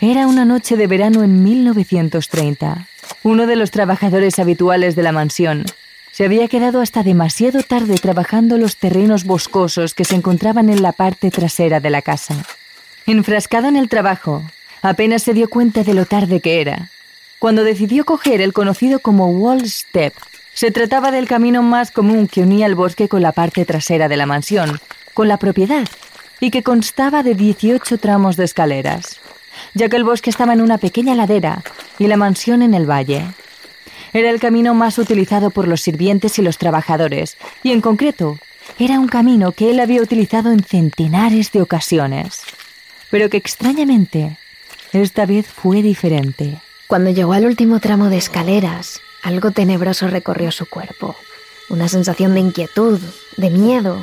Era 0.00 0.26
una 0.26 0.46
noche 0.46 0.78
de 0.78 0.86
verano 0.86 1.22
en 1.22 1.44
1930. 1.44 2.88
Uno 3.24 3.46
de 3.46 3.56
los 3.56 3.70
trabajadores 3.70 4.38
habituales 4.38 4.96
de 4.96 5.02
la 5.02 5.12
mansión 5.12 5.66
se 6.12 6.24
había 6.24 6.46
quedado 6.46 6.80
hasta 6.80 7.02
demasiado 7.02 7.62
tarde 7.62 7.94
trabajando 7.94 8.58
los 8.58 8.76
terrenos 8.76 9.24
boscosos 9.24 9.94
que 9.94 10.04
se 10.04 10.14
encontraban 10.14 10.68
en 10.68 10.82
la 10.82 10.92
parte 10.92 11.30
trasera 11.30 11.80
de 11.80 11.90
la 11.90 12.02
casa. 12.02 12.36
Enfrascado 13.06 13.66
en 13.66 13.76
el 13.76 13.88
trabajo, 13.88 14.44
apenas 14.82 15.22
se 15.22 15.32
dio 15.32 15.48
cuenta 15.48 15.82
de 15.82 15.94
lo 15.94 16.06
tarde 16.06 16.40
que 16.40 16.60
era. 16.60 16.90
Cuando 17.38 17.64
decidió 17.64 18.04
coger 18.04 18.40
el 18.40 18.52
conocido 18.52 19.00
como 19.00 19.26
Wall 19.30 19.68
Step, 19.68 20.14
se 20.54 20.70
trataba 20.70 21.10
del 21.10 21.26
camino 21.26 21.62
más 21.62 21.90
común 21.90 22.28
que 22.28 22.42
unía 22.42 22.66
el 22.66 22.76
bosque 22.76 23.08
con 23.08 23.22
la 23.22 23.32
parte 23.32 23.64
trasera 23.64 24.08
de 24.08 24.16
la 24.16 24.26
mansión, 24.26 24.78
con 25.14 25.26
la 25.26 25.38
propiedad, 25.38 25.88
y 26.38 26.50
que 26.50 26.62
constaba 26.62 27.22
de 27.22 27.34
18 27.34 27.98
tramos 27.98 28.36
de 28.36 28.44
escaleras 28.44 29.18
ya 29.74 29.88
que 29.88 29.96
el 29.96 30.04
bosque 30.04 30.30
estaba 30.30 30.52
en 30.52 30.60
una 30.60 30.78
pequeña 30.78 31.14
ladera 31.14 31.62
y 31.98 32.06
la 32.06 32.16
mansión 32.16 32.62
en 32.62 32.74
el 32.74 32.88
valle. 32.88 33.26
Era 34.12 34.30
el 34.30 34.40
camino 34.40 34.74
más 34.74 34.98
utilizado 34.98 35.50
por 35.50 35.68
los 35.68 35.80
sirvientes 35.80 36.38
y 36.38 36.42
los 36.42 36.58
trabajadores, 36.58 37.36
y 37.62 37.72
en 37.72 37.80
concreto, 37.80 38.38
era 38.78 39.00
un 39.00 39.08
camino 39.08 39.52
que 39.52 39.70
él 39.70 39.80
había 39.80 40.02
utilizado 40.02 40.52
en 40.52 40.62
centenares 40.62 41.52
de 41.52 41.62
ocasiones, 41.62 42.42
pero 43.10 43.28
que 43.30 43.36
extrañamente, 43.36 44.38
esta 44.92 45.26
vez 45.26 45.46
fue 45.46 45.82
diferente. 45.82 46.58
Cuando 46.86 47.10
llegó 47.10 47.32
al 47.32 47.46
último 47.46 47.80
tramo 47.80 48.08
de 48.08 48.18
escaleras, 48.18 49.00
algo 49.22 49.50
tenebroso 49.50 50.08
recorrió 50.08 50.52
su 50.52 50.66
cuerpo, 50.66 51.16
una 51.70 51.88
sensación 51.88 52.34
de 52.34 52.40
inquietud, 52.40 53.00
de 53.36 53.50
miedo, 53.50 53.98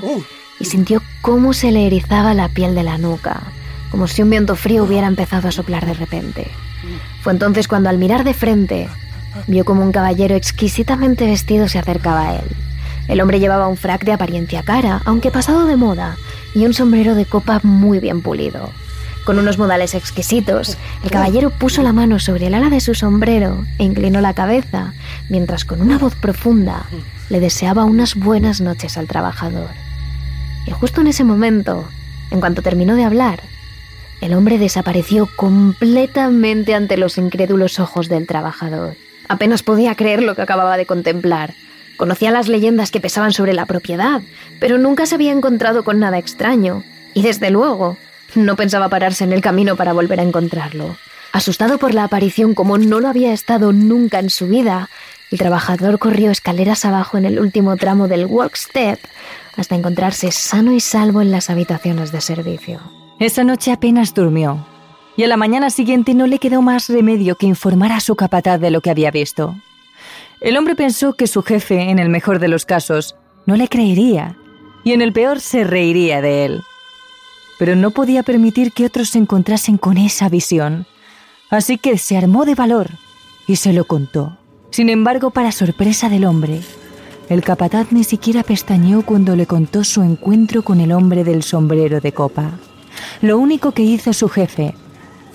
y 0.60 0.66
sintió 0.66 1.04
cómo 1.22 1.54
se 1.54 1.72
le 1.72 1.86
erizaba 1.86 2.34
la 2.34 2.50
piel 2.50 2.74
de 2.76 2.84
la 2.84 2.98
nuca 2.98 3.44
como 3.90 4.08
si 4.08 4.22
un 4.22 4.30
viento 4.30 4.56
frío 4.56 4.84
hubiera 4.84 5.08
empezado 5.08 5.48
a 5.48 5.52
soplar 5.52 5.86
de 5.86 5.94
repente. 5.94 6.48
Fue 7.22 7.34
entonces 7.34 7.68
cuando 7.68 7.90
al 7.90 7.98
mirar 7.98 8.24
de 8.24 8.34
frente, 8.34 8.90
vio 9.48 9.66
como 9.66 9.84
un 9.84 9.92
caballero 9.92 10.36
exquisitamente 10.36 11.26
vestido 11.26 11.68
se 11.68 11.80
acercaba 11.80 12.30
a 12.30 12.36
él. 12.36 12.46
El 13.08 13.22
hombre 13.22 13.40
llevaba 13.40 13.68
un 13.68 13.78
frac 13.78 14.04
de 14.06 14.14
apariencia 14.14 14.64
cara, 14.64 15.02
aunque 15.06 15.32
pasado 15.32 15.66
de 15.66 15.76
moda, 15.76 16.16
y 16.54 16.66
un 16.66 16.74
sombrero 16.74 17.16
de 17.16 17.26
copa 17.26 17.60
muy 17.64 18.00
bien 18.00 18.22
pulido. 18.22 18.70
Con 19.26 19.38
unos 19.38 19.58
modales 19.58 19.96
exquisitos, 19.96 20.78
el 21.04 21.12
caballero 21.12 21.50
puso 21.50 21.84
la 21.84 21.94
mano 21.94 22.20
sobre 22.20 22.48
el 22.48 22.54
ala 22.54 22.70
de 22.70 22.80
su 22.80 22.96
sombrero 22.96 23.66
e 23.78 23.84
inclinó 23.84 24.22
la 24.22 24.34
cabeza, 24.34 24.94
mientras 25.30 25.66
con 25.66 25.82
una 25.82 25.98
voz 25.98 26.16
profunda 26.16 26.86
le 27.30 27.40
deseaba 27.40 27.86
unas 27.86 28.16
buenas 28.16 28.62
noches 28.62 28.98
al 28.98 29.08
trabajador. 29.08 29.70
Y 30.66 30.72
justo 30.72 31.02
en 31.02 31.08
ese 31.08 31.24
momento, 31.24 31.88
en 32.32 32.40
cuanto 32.40 32.62
terminó 32.62 32.96
de 32.96 33.04
hablar, 33.04 33.42
el 34.22 34.34
hombre 34.34 34.58
desapareció 34.58 35.30
completamente 35.36 36.76
ante 36.76 36.98
los 36.98 37.18
incrédulos 37.18 37.80
ojos 37.80 38.10
del 38.10 38.28
trabajador. 38.28 38.96
Apenas 39.30 39.64
podía 39.64 39.96
creer 39.96 40.22
lo 40.22 40.36
que 40.36 40.42
acababa 40.42 40.76
de 40.76 40.86
contemplar. 40.86 41.54
Conocía 41.96 42.32
las 42.32 42.48
leyendas 42.48 42.92
que 42.92 43.00
pesaban 43.00 43.32
sobre 43.32 43.54
la 43.54 43.66
propiedad, 43.66 44.22
pero 44.60 44.78
nunca 44.78 45.06
se 45.06 45.16
había 45.16 45.32
encontrado 45.32 45.84
con 45.84 46.00
nada 46.00 46.18
extraño. 46.18 46.84
Y 47.14 47.22
desde 47.22 47.50
luego, 47.50 47.98
No 48.36 48.56
pensaba 48.56 48.90
pararse 48.90 49.24
en 49.24 49.34
el 49.34 49.42
camino 49.42 49.76
para 49.76 49.94
volver 49.94 50.20
a 50.20 50.24
encontrarlo. 50.24 50.96
Asustado 51.32 51.78
por 51.78 51.94
la 51.94 52.04
aparición 52.04 52.54
como 52.54 52.78
no 52.78 53.00
lo 53.00 53.08
había 53.08 53.34
estado 53.34 53.72
nunca 53.74 54.20
en 54.20 54.30
su 54.30 54.48
vida, 54.48 54.90
el 55.32 55.38
trabajador 55.38 56.00
corrió 56.00 56.32
escaleras 56.32 56.86
abajo 56.86 57.18
en 57.18 57.26
el 57.26 57.40
último 57.40 57.76
tramo 57.78 58.08
del 58.08 58.26
Workstep 58.26 59.00
hasta 59.56 59.76
encontrarse 59.76 60.32
sano 60.32 60.72
y 60.72 60.80
salvo 60.80 61.22
en 61.22 61.32
las 61.32 61.50
habitaciones 61.50 62.12
de 62.12 62.22
servicio. 62.22 62.80
Esa 63.20 63.44
noche 63.44 63.72
apenas 63.72 64.14
durmió, 64.14 64.66
y 65.16 65.24
a 65.24 65.28
la 65.28 65.38
mañana 65.38 65.70
siguiente 65.70 66.14
no 66.14 66.28
le 66.28 66.40
quedó 66.40 66.62
más 66.62 66.90
remedio 66.90 67.36
que 67.36 67.46
informar 67.46 67.92
a 67.92 68.00
su 68.00 68.16
capataz 68.16 68.60
de 68.60 68.72
lo 68.72 68.82
que 68.82 68.90
había 68.90 69.12
visto. 69.12 69.56
El 70.42 70.56
hombre 70.58 70.76
pensó 70.76 71.14
que 71.14 71.28
su 71.28 71.44
jefe, 71.44 71.90
en 71.90 72.00
el 72.00 72.10
mejor 72.10 72.40
de 72.40 72.48
los 72.48 72.66
casos, 72.66 73.16
no 73.46 73.56
le 73.56 73.68
creería, 73.68 74.38
y 74.84 74.94
en 74.94 75.02
el 75.02 75.12
peor 75.12 75.42
se 75.42 75.64
reiría 75.66 76.22
de 76.22 76.46
él. 76.46 76.62
Pero 77.58 77.76
no 77.76 77.92
podía 77.92 78.24
permitir 78.24 78.72
que 78.72 78.86
otros 78.86 79.10
se 79.10 79.20
encontrasen 79.20 79.78
con 79.78 79.98
esa 79.98 80.30
visión, 80.30 80.86
así 81.50 81.78
que 81.78 81.98
se 81.98 82.18
armó 82.18 82.46
de 82.46 82.56
valor 82.56 82.90
y 83.48 83.58
se 83.58 83.74
lo 83.74 83.86
contó. 83.86 84.38
Sin 84.72 84.90
embargo, 84.90 85.32
para 85.32 85.52
sorpresa 85.52 86.08
del 86.08 86.24
hombre, 86.24 86.62
el 87.28 87.44
capataz 87.44 87.92
ni 87.92 88.04
siquiera 88.04 88.44
pestañeó 88.44 89.02
cuando 89.02 89.36
le 89.36 89.46
contó 89.46 89.84
su 89.84 90.02
encuentro 90.04 90.64
con 90.64 90.80
el 90.80 90.92
hombre 90.92 91.24
del 91.24 91.44
sombrero 91.44 92.00
de 92.00 92.14
copa. 92.14 92.52
Lo 93.22 93.38
único 93.38 93.72
que 93.72 93.84
hizo 93.84 94.14
su 94.14 94.30
jefe 94.30 94.74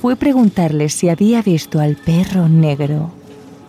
fue 0.05 0.17
preguntarle 0.17 0.91
si 0.91 1.09
había 1.09 1.41
visto 1.41 1.81
al 1.81 1.97
perro 1.97 2.47
negro. 2.47 3.11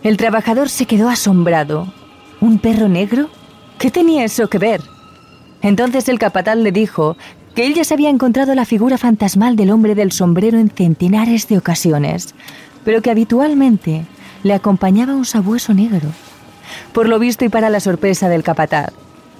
El 0.02 0.18
trabajador 0.18 0.68
se 0.68 0.84
quedó 0.84 1.08
asombrado. 1.08 1.90
¿Un 2.42 2.58
perro 2.58 2.90
negro? 2.90 3.30
¿Qué 3.78 3.90
tenía 3.90 4.22
eso 4.22 4.46
que 4.50 4.58
ver? 4.58 4.82
Entonces 5.62 6.10
el 6.10 6.18
capataz 6.18 6.56
le 6.56 6.72
dijo 6.72 7.16
que 7.54 7.66
él 7.66 7.72
ya 7.72 7.84
se 7.84 7.94
había 7.94 8.10
encontrado 8.10 8.54
la 8.54 8.66
figura 8.66 8.98
fantasmal 8.98 9.56
del 9.56 9.70
hombre 9.70 9.94
del 9.94 10.12
sombrero 10.12 10.58
en 10.58 10.68
centenares 10.68 11.48
de 11.48 11.56
ocasiones, 11.56 12.34
pero 12.84 13.00
que 13.00 13.10
habitualmente 13.10 14.04
le 14.42 14.52
acompañaba 14.52 15.16
un 15.16 15.24
sabueso 15.24 15.72
negro. 15.72 16.10
Por 16.92 17.08
lo 17.08 17.18
visto 17.18 17.46
y 17.46 17.48
para 17.48 17.70
la 17.70 17.80
sorpresa 17.80 18.28
del 18.28 18.42
capataz, 18.42 18.92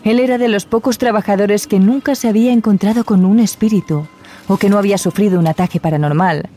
él 0.02 0.18
era 0.18 0.38
de 0.38 0.48
los 0.48 0.64
pocos 0.64 0.96
trabajadores 0.96 1.66
que 1.66 1.78
nunca 1.78 2.14
se 2.14 2.28
había 2.28 2.54
encontrado 2.54 3.04
con 3.04 3.26
un 3.26 3.38
espíritu 3.38 4.06
o 4.48 4.56
que 4.56 4.70
no 4.70 4.78
había 4.78 4.96
sufrido 4.96 5.38
un 5.38 5.46
ataque 5.46 5.78
paranormal. 5.78 6.48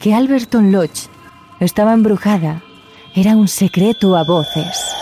Que 0.00 0.14
Alberton 0.14 0.72
Lodge 0.72 1.08
estaba 1.58 1.94
embrujada 1.94 2.62
era 3.14 3.34
un 3.34 3.48
secreto 3.48 4.14
a 4.14 4.24
voces. 4.24 4.94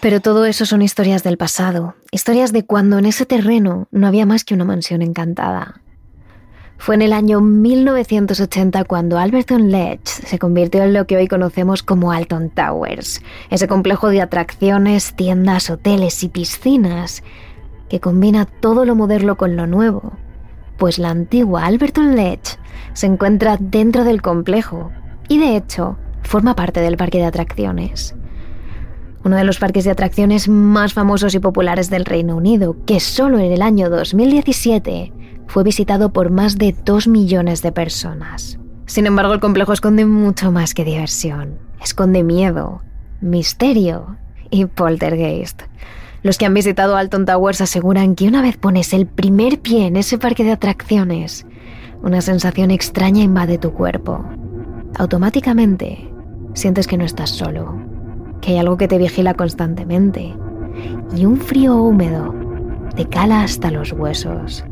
Pero 0.00 0.20
todo 0.20 0.44
eso 0.44 0.66
son 0.66 0.82
historias 0.82 1.24
del 1.24 1.38
pasado, 1.38 1.94
historias 2.12 2.52
de 2.52 2.66
cuando 2.66 2.98
en 2.98 3.06
ese 3.06 3.24
terreno 3.24 3.88
no 3.90 4.06
había 4.06 4.26
más 4.26 4.44
que 4.44 4.52
una 4.52 4.66
mansión 4.66 5.00
encantada. 5.00 5.80
Fue 6.76 6.94
en 6.94 7.02
el 7.02 7.12
año 7.14 7.40
1980 7.40 8.84
cuando 8.84 9.18
Alberton 9.18 9.70
Ledge 9.70 10.06
se 10.06 10.38
convirtió 10.38 10.84
en 10.84 10.92
lo 10.92 11.06
que 11.06 11.16
hoy 11.16 11.26
conocemos 11.26 11.82
como 11.82 12.12
Alton 12.12 12.50
Towers, 12.50 13.22
ese 13.48 13.66
complejo 13.66 14.10
de 14.10 14.20
atracciones, 14.20 15.14
tiendas, 15.16 15.70
hoteles 15.70 16.22
y 16.22 16.28
piscinas 16.28 17.24
que 17.88 17.98
combina 17.98 18.44
todo 18.44 18.84
lo 18.84 18.94
moderno 18.94 19.36
con 19.38 19.56
lo 19.56 19.66
nuevo, 19.66 20.12
pues 20.76 20.98
la 20.98 21.08
antigua 21.08 21.64
Alberton 21.64 22.14
Ledge 22.14 22.57
se 22.98 23.06
encuentra 23.06 23.56
dentro 23.60 24.04
del 24.04 24.22
complejo 24.22 24.90
y 25.28 25.38
de 25.38 25.56
hecho 25.56 25.96
forma 26.22 26.54
parte 26.56 26.80
del 26.80 26.96
parque 26.96 27.18
de 27.18 27.26
atracciones 27.26 28.14
uno 29.24 29.36
de 29.36 29.44
los 29.44 29.58
parques 29.58 29.84
de 29.84 29.90
atracciones 29.90 30.48
más 30.48 30.94
famosos 30.94 31.34
y 31.34 31.38
populares 31.38 31.90
del 31.90 32.04
Reino 32.04 32.36
Unido, 32.36 32.76
que 32.86 33.00
solo 33.00 33.38
en 33.38 33.52
el 33.52 33.62
año 33.62 33.90
2017 33.90 35.12
fue 35.46 35.64
visitado 35.64 36.12
por 36.12 36.30
más 36.30 36.56
de 36.56 36.74
2 36.84 37.08
millones 37.08 37.60
de 37.60 37.72
personas. 37.72 38.58
Sin 38.86 39.06
embargo, 39.06 39.34
el 39.34 39.40
complejo 39.40 39.72
esconde 39.72 40.06
mucho 40.06 40.50
más 40.50 40.72
que 40.72 40.84
diversión. 40.84 41.58
Esconde 41.82 42.22
miedo, 42.22 42.80
misterio 43.20 44.16
y 44.50 44.64
poltergeist. 44.66 45.62
Los 46.22 46.38
que 46.38 46.46
han 46.46 46.54
visitado 46.54 46.96
Alton 46.96 47.26
Towers 47.26 47.60
aseguran 47.60 48.14
que 48.14 48.28
una 48.28 48.42
vez 48.42 48.56
pones 48.56 48.92
el 48.92 49.06
primer 49.06 49.60
pie 49.60 49.86
en 49.86 49.96
ese 49.96 50.18
parque 50.18 50.42
de 50.42 50.52
atracciones, 50.52 51.46
una 52.02 52.20
sensación 52.20 52.70
extraña 52.70 53.22
invade 53.22 53.58
tu 53.58 53.72
cuerpo. 53.72 54.24
Automáticamente 54.98 56.10
sientes 56.54 56.86
que 56.86 56.96
no 56.96 57.04
estás 57.04 57.30
solo, 57.30 57.74
que 58.40 58.52
hay 58.52 58.58
algo 58.58 58.76
que 58.76 58.88
te 58.88 58.98
vigila 58.98 59.34
constantemente 59.34 60.34
y 61.14 61.24
un 61.24 61.38
frío 61.38 61.76
húmedo 61.76 62.34
te 62.94 63.06
cala 63.06 63.42
hasta 63.42 63.70
los 63.70 63.92
huesos. 63.92 64.64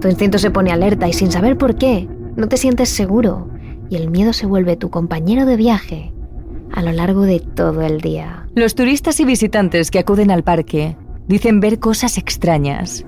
Tu 0.00 0.08
instinto 0.08 0.38
se 0.38 0.50
pone 0.50 0.72
alerta 0.72 1.08
y 1.08 1.12
sin 1.12 1.30
saber 1.30 1.56
por 1.56 1.76
qué, 1.76 2.08
no 2.36 2.48
te 2.48 2.56
sientes 2.56 2.88
seguro 2.90 3.48
y 3.88 3.96
el 3.96 4.10
miedo 4.10 4.32
se 4.32 4.46
vuelve 4.46 4.76
tu 4.76 4.90
compañero 4.90 5.46
de 5.46 5.56
viaje 5.56 6.12
a 6.72 6.82
lo 6.82 6.92
largo 6.92 7.22
de 7.22 7.40
todo 7.40 7.82
el 7.82 8.00
día. 8.00 8.46
Los 8.54 8.74
turistas 8.74 9.20
y 9.20 9.24
visitantes 9.24 9.90
que 9.90 9.98
acuden 9.98 10.30
al 10.30 10.42
parque 10.42 10.96
dicen 11.28 11.60
ver 11.60 11.78
cosas 11.78 12.18
extrañas. 12.18 13.04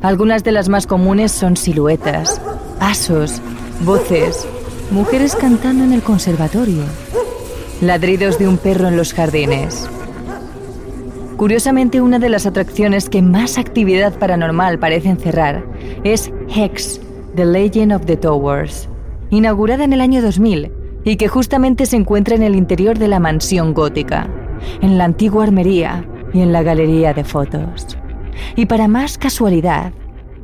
Algunas 0.00 0.42
de 0.42 0.52
las 0.52 0.68
más 0.68 0.86
comunes 0.86 1.30
son 1.30 1.56
siluetas, 1.56 2.40
pasos, 2.82 3.40
voces, 3.84 4.44
mujeres 4.90 5.36
cantando 5.36 5.84
en 5.84 5.92
el 5.92 6.02
conservatorio, 6.02 6.82
ladridos 7.80 8.40
de 8.40 8.48
un 8.48 8.58
perro 8.58 8.88
en 8.88 8.96
los 8.96 9.14
jardines. 9.14 9.88
Curiosamente, 11.36 12.00
una 12.00 12.18
de 12.18 12.28
las 12.28 12.44
atracciones 12.44 13.08
que 13.08 13.22
más 13.22 13.56
actividad 13.56 14.18
paranormal 14.18 14.80
parece 14.80 15.10
encerrar 15.10 15.64
es 16.02 16.32
Hex, 16.52 17.00
The 17.36 17.44
Legend 17.44 17.92
of 17.92 18.04
the 18.04 18.16
Towers, 18.16 18.88
inaugurada 19.30 19.84
en 19.84 19.92
el 19.92 20.00
año 20.00 20.20
2000 20.20 20.72
y 21.04 21.14
que 21.14 21.28
justamente 21.28 21.86
se 21.86 21.94
encuentra 21.94 22.34
en 22.34 22.42
el 22.42 22.56
interior 22.56 22.98
de 22.98 23.06
la 23.06 23.20
mansión 23.20 23.74
gótica, 23.74 24.28
en 24.80 24.98
la 24.98 25.04
antigua 25.04 25.44
armería 25.44 26.04
y 26.34 26.40
en 26.40 26.52
la 26.52 26.64
galería 26.64 27.14
de 27.14 27.22
fotos. 27.22 27.96
Y 28.56 28.66
para 28.66 28.88
más 28.88 29.18
casualidad, 29.18 29.92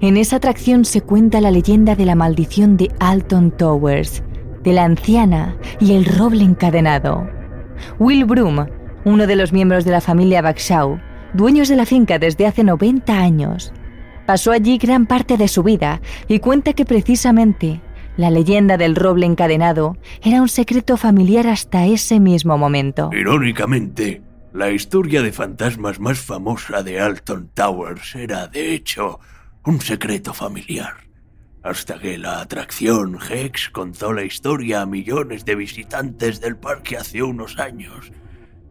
en 0.01 0.17
esa 0.17 0.37
atracción 0.37 0.85
se 0.85 1.01
cuenta 1.01 1.41
la 1.41 1.51
leyenda 1.51 1.97
de 1.97 2.05
la 2.05 2.15
maldición 2.15 2.77
de 2.77 2.91
Alton 3.01 3.51
Towers, 3.51 4.23
de 4.63 4.73
la 4.73 4.85
anciana 4.85 5.57
y 5.81 5.95
el 5.95 6.05
roble 6.05 6.45
encadenado. 6.45 7.29
Will 7.99 8.25
Broom, 8.25 8.67
uno 9.05 9.27
de 9.27 9.37
los 9.37 9.53
miembros 9.53 9.85
de 9.85 9.91
la 9.91 10.01
familia 10.01 10.43
Bagshaw, 10.43 11.01
dueños 11.35 11.69
de 11.69 11.77
la 11.77 11.87
finca 11.87 12.19
desde 12.19 12.47
hace 12.47 12.65
90 12.65 13.13
años, 13.13 13.73
pasó 14.27 14.53
allí 14.53 14.79
gran 14.79 15.07
parte 15.07 15.37
de 15.37 15.49
su 15.49 15.63
vida 15.63 16.01
y 16.29 16.39
cuenta 16.39 16.75
que 16.75 16.85
precisamente 16.85 17.81
la 18.17 18.31
leyenda 18.31 18.77
del 18.77 18.97
roble 18.97 19.27
encadenado 19.27 19.97
era 20.23 20.43
un 20.43 20.49
secreto 20.49 20.97
familiar 20.97 21.47
hasta 21.47 21.87
ese 21.87 22.21
mismo 22.21 22.59
momento. 22.59 23.11
Irónicamente, 23.13 24.23
la 24.53 24.71
historia 24.71 25.23
de 25.23 25.33
fantasmas 25.33 26.01
más 26.01 26.19
famosa 26.19 26.83
de 26.83 27.01
Alton 27.01 27.51
Towers 27.55 28.15
era, 28.17 28.49
de 28.49 28.75
hecho, 28.75 29.21
un 29.65 29.81
secreto 29.81 30.33
familiar 30.33 31.09
hasta 31.63 31.99
que 31.99 32.17
la 32.17 32.41
atracción 32.41 33.19
Hex 33.29 33.69
contó 33.71 34.13
la 34.13 34.25
historia 34.25 34.81
a 34.81 34.87
millones 34.87 35.45
de 35.45 35.55
visitantes 35.55 36.41
del 36.41 36.57
parque 36.57 36.97
hace 36.97 37.23
unos 37.23 37.59
años. 37.59 38.11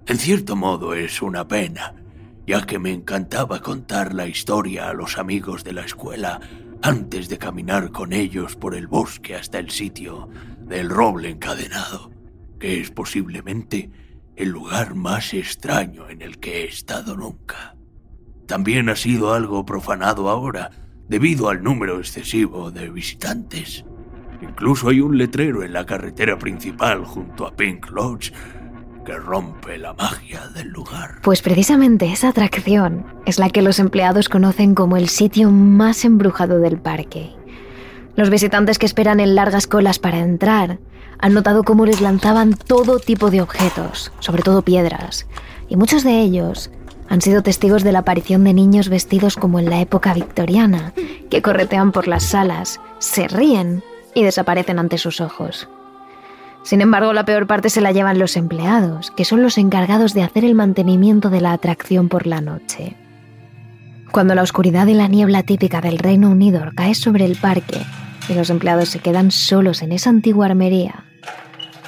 En 0.07 0.17
cierto 0.17 0.55
modo 0.55 0.93
es 0.93 1.21
una 1.21 1.47
pena, 1.47 1.93
ya 2.47 2.65
que 2.65 2.79
me 2.79 2.91
encantaba 2.91 3.61
contar 3.61 4.15
la 4.15 4.25
historia 4.25 4.89
a 4.89 4.93
los 4.93 5.17
amigos 5.17 5.63
de 5.63 5.73
la 5.73 5.81
escuela 5.81 6.39
antes 6.81 7.29
de 7.29 7.37
caminar 7.37 7.91
con 7.91 8.13
ellos 8.13 8.55
por 8.55 8.73
el 8.73 8.87
bosque 8.87 9.35
hasta 9.35 9.59
el 9.59 9.69
sitio 9.69 10.29
del 10.61 10.89
roble 10.89 11.29
encadenado, 11.29 12.11
que 12.59 12.79
es 12.79 12.89
posiblemente 12.89 13.91
el 14.35 14.49
lugar 14.49 14.95
más 14.95 15.33
extraño 15.33 16.09
en 16.09 16.21
el 16.21 16.39
que 16.39 16.61
he 16.61 16.67
estado 16.67 17.15
nunca. 17.15 17.76
También 18.47 18.87
ha 18.87 18.95
sido 18.95 19.33
algo 19.33 19.65
profanado 19.65 20.29
ahora, 20.29 20.71
debido 21.09 21.49
al 21.49 21.61
número 21.61 21.99
excesivo 21.99 22.71
de 22.71 22.89
visitantes. 22.89 23.83
Incluso 24.41 24.89
hay 24.89 25.01
un 25.01 25.17
letrero 25.17 25.63
en 25.63 25.73
la 25.73 25.85
carretera 25.85 26.37
principal 26.39 27.03
junto 27.03 27.45
a 27.45 27.55
Pink 27.55 27.89
Lodge 27.91 28.31
que 29.05 29.13
rompe 29.17 29.77
la 29.77 29.93
magia 29.93 30.47
del 30.47 30.69
lugar. 30.69 31.21
Pues 31.23 31.41
precisamente 31.41 32.11
esa 32.11 32.29
atracción 32.29 33.05
es 33.25 33.37
la 33.37 33.49
que 33.49 33.61
los 33.61 33.79
empleados 33.79 34.29
conocen 34.29 34.75
como 34.75 34.97
el 34.97 35.09
sitio 35.09 35.51
más 35.51 36.05
embrujado 36.05 36.59
del 36.59 36.77
parque. 36.77 37.31
Los 38.15 38.29
visitantes 38.29 38.79
que 38.79 38.85
esperan 38.85 39.19
en 39.19 39.35
largas 39.35 39.67
colas 39.67 39.99
para 39.99 40.19
entrar 40.19 40.79
han 41.19 41.33
notado 41.33 41.63
cómo 41.63 41.85
les 41.85 41.99
lanzaban 41.99 42.53
todo 42.53 42.99
tipo 42.99 43.29
de 43.29 43.41
objetos, 43.41 44.11
sobre 44.19 44.43
todo 44.43 44.61
piedras, 44.61 45.27
y 45.67 45.75
muchos 45.75 46.03
de 46.03 46.21
ellos 46.21 46.69
han 47.09 47.21
sido 47.21 47.41
testigos 47.41 47.83
de 47.83 47.91
la 47.91 47.99
aparición 47.99 48.43
de 48.43 48.53
niños 48.53 48.89
vestidos 48.89 49.35
como 49.35 49.59
en 49.59 49.69
la 49.69 49.79
época 49.79 50.13
victoriana, 50.13 50.93
que 51.29 51.41
corretean 51.41 51.91
por 51.91 52.07
las 52.07 52.23
salas, 52.23 52.79
se 52.99 53.27
ríen 53.27 53.83
y 54.13 54.23
desaparecen 54.23 54.79
ante 54.79 54.97
sus 54.97 55.21
ojos. 55.21 55.69
Sin 56.63 56.81
embargo, 56.81 57.13
la 57.13 57.23
peor 57.23 57.47
parte 57.47 57.69
se 57.69 57.79
la 57.79 57.93
llevan 57.93 58.19
los 58.19 58.35
empleados, 58.35 59.11
que 59.11 59.23
son 59.23 59.41
los 59.41 59.57
encargados 59.57 60.13
de 60.13 60.23
hacer 60.23 60.43
el 60.43 60.53
mantenimiento 60.53 61.29
de 61.29 61.39
la 61.39 61.53
atracción 61.53 62.09
por 62.09 62.27
la 62.27 62.41
noche. 62.41 62.97
Cuando 64.11 64.35
la 64.35 64.41
oscuridad 64.41 64.87
y 64.87 64.93
la 64.93 65.07
niebla 65.07 65.43
típica 65.43 65.79
del 65.79 65.97
Reino 65.97 66.29
Unido 66.29 66.61
cae 66.75 66.93
sobre 66.93 67.23
el 67.23 67.37
parque, 67.37 67.85
y 68.27 68.33
los 68.33 68.49
empleados 68.49 68.89
se 68.89 68.99
quedan 68.99 69.31
solos 69.31 69.81
en 69.81 69.93
esa 69.93 70.09
antigua 70.09 70.47
armería, 70.47 71.05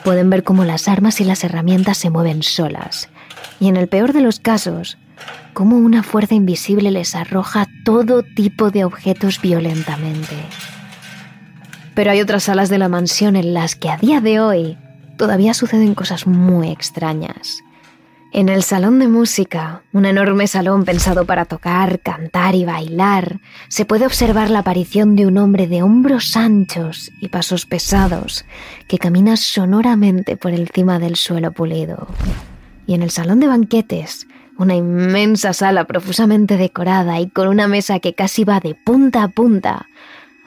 pueden 0.03 0.29
ver 0.29 0.43
cómo 0.43 0.63
las 0.63 0.88
armas 0.88 1.19
y 1.19 1.25
las 1.25 1.43
herramientas 1.43 1.97
se 1.97 2.10
mueven 2.10 2.43
solas, 2.43 3.10
y 3.60 3.67
en 3.67 3.75
el 3.75 3.89
peor 3.89 4.13
de 4.13 4.21
los 4.21 4.39
casos, 4.39 4.97
cómo 5.53 5.77
una 5.77 6.03
fuerza 6.03 6.36
invisible 6.36 6.91
les 6.91 7.15
arroja 7.15 7.67
todo 7.84 8.23
tipo 8.23 8.71
de 8.71 8.86
objetos 8.86 9.41
violentamente. 9.41 10.36
Pero 11.93 12.12
hay 12.12 12.21
otras 12.21 12.43
salas 12.43 12.69
de 12.69 12.77
la 12.77 12.89
mansión 12.89 13.36
en 13.36 13.53
las 13.53 13.75
que 13.75 13.89
a 13.89 13.97
día 13.97 14.21
de 14.21 14.39
hoy 14.39 14.77
todavía 15.17 15.53
suceden 15.53 15.95
cosas 15.95 16.27
muy 16.27 16.69
extrañas. 16.69 17.62
En 18.32 18.47
el 18.47 18.62
salón 18.62 18.99
de 18.99 19.08
música, 19.08 19.82
un 19.91 20.05
enorme 20.05 20.45
salón 20.45 20.86
pensado 20.86 21.25
para 21.25 21.45
tocar, 21.45 21.99
cantar 21.99 22.53
y 22.53 22.63
bailar, 22.63 23.41
se 23.69 23.86
puede 23.86 24.05
observar 24.05 24.51
la 24.51 24.60
aparición 24.60 25.15
de 25.15 25.25
un 25.25 25.39
hombre 25.39 25.65
de 25.65 25.82
hombros 25.82 26.38
anchos 26.38 27.12
y 27.19 27.29
pasos 27.29 27.65
pesados 27.65 28.45
que 28.88 28.99
camina 28.99 29.36
sonoramente 29.36 30.38
por 30.38 30.53
encima 30.53 30.99
del 30.99 31.15
suelo 31.15 31.51
pulido. 31.51 32.08
Y 32.86 32.93
en 32.93 33.01
el 33.01 33.10
salón 33.10 33.39
de 33.39 33.47
banquetes, 33.47 34.27
una 34.59 34.75
inmensa 34.75 35.53
sala 35.53 35.85
profusamente 35.85 36.57
decorada 36.57 37.19
y 37.19 37.29
con 37.29 37.47
una 37.47 37.67
mesa 37.67 37.99
que 37.99 38.13
casi 38.13 38.43
va 38.43 38.59
de 38.59 38.75
punta 38.75 39.23
a 39.23 39.29
punta, 39.29 39.87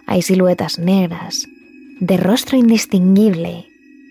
hay 0.07 0.20
siluetas 0.20 0.79
negras, 0.79 1.48
de 1.98 2.18
rostro 2.18 2.59
indistinguible, 2.59 3.66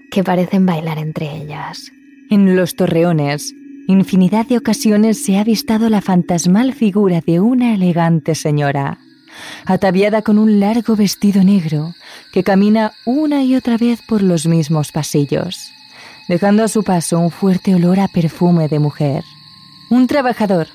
que 0.09 0.23
parecen 0.23 0.65
bailar 0.65 0.97
entre 0.97 1.35
ellas. 1.35 1.91
En 2.31 2.55
los 2.55 2.75
torreones, 2.75 3.53
infinidad 3.87 4.47
de 4.47 4.57
ocasiones 4.57 5.23
se 5.23 5.37
ha 5.37 5.41
avistado 5.41 5.87
la 5.87 6.01
fantasmal 6.01 6.73
figura 6.73 7.21
de 7.21 7.39
una 7.39 7.75
elegante 7.75 8.33
señora, 8.33 8.97
ataviada 9.65 10.23
con 10.23 10.39
un 10.39 10.59
largo 10.59 10.95
vestido 10.95 11.43
negro, 11.43 11.93
que 12.33 12.43
camina 12.43 12.93
una 13.05 13.43
y 13.43 13.55
otra 13.55 13.77
vez 13.77 14.01
por 14.01 14.23
los 14.23 14.47
mismos 14.47 14.91
pasillos, 14.91 15.71
dejando 16.27 16.63
a 16.63 16.67
su 16.67 16.83
paso 16.83 17.19
un 17.19 17.29
fuerte 17.29 17.75
olor 17.75 17.99
a 17.99 18.07
perfume 18.07 18.67
de 18.67 18.79
mujer. 18.79 19.23
Un 19.91 20.07
trabajador 20.07 20.69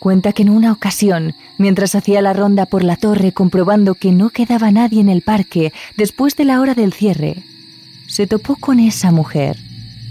cuenta 0.00 0.32
que 0.32 0.42
en 0.42 0.50
una 0.50 0.72
ocasión, 0.72 1.34
mientras 1.56 1.94
hacía 1.94 2.20
la 2.20 2.32
ronda 2.32 2.66
por 2.66 2.82
la 2.82 2.96
torre 2.96 3.30
comprobando 3.30 3.94
que 3.94 4.10
no 4.10 4.30
quedaba 4.30 4.72
nadie 4.72 5.00
en 5.00 5.08
el 5.08 5.22
parque 5.22 5.72
después 5.96 6.34
de 6.34 6.46
la 6.46 6.60
hora 6.60 6.74
del 6.74 6.92
cierre, 6.92 7.44
se 8.08 8.26
topó 8.26 8.56
con 8.56 8.80
esa 8.80 9.12
mujer 9.12 9.56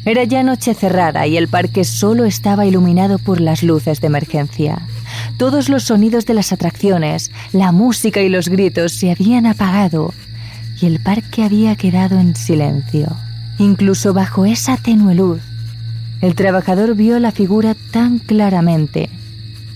era 0.06 0.26
ya 0.26 0.44
noche 0.44 0.74
cerrada 0.74 1.28
y 1.28 1.38
el 1.38 1.48
parque 1.48 1.86
solo 1.86 2.26
estaba 2.26 2.66
iluminado 2.66 3.20
por 3.20 3.40
las 3.40 3.64
luces 3.64 4.02
de 4.02 4.08
emergencia. 4.08 4.82
Todos 5.38 5.70
los 5.70 5.84
sonidos 5.84 6.26
de 6.26 6.34
las 6.34 6.52
atracciones, 6.52 7.32
la 7.54 7.72
música 7.72 8.22
y 8.22 8.28
los 8.28 8.50
gritos 8.50 8.92
se 8.92 9.12
habían 9.12 9.46
apagado 9.46 10.14
y 10.82 10.88
el 10.88 11.00
parque 11.00 11.44
había 11.44 11.78
quedado 11.78 12.20
en 12.20 12.36
silencio. 12.36 13.16
Incluso 13.60 14.14
bajo 14.14 14.46
esa 14.46 14.76
tenue 14.76 15.16
luz, 15.16 15.42
el 16.24 16.36
trabajador 16.36 16.96
vio 16.96 17.20
la 17.20 17.34
figura 17.34 17.76
tan 17.92 18.18
claramente. 18.18 19.10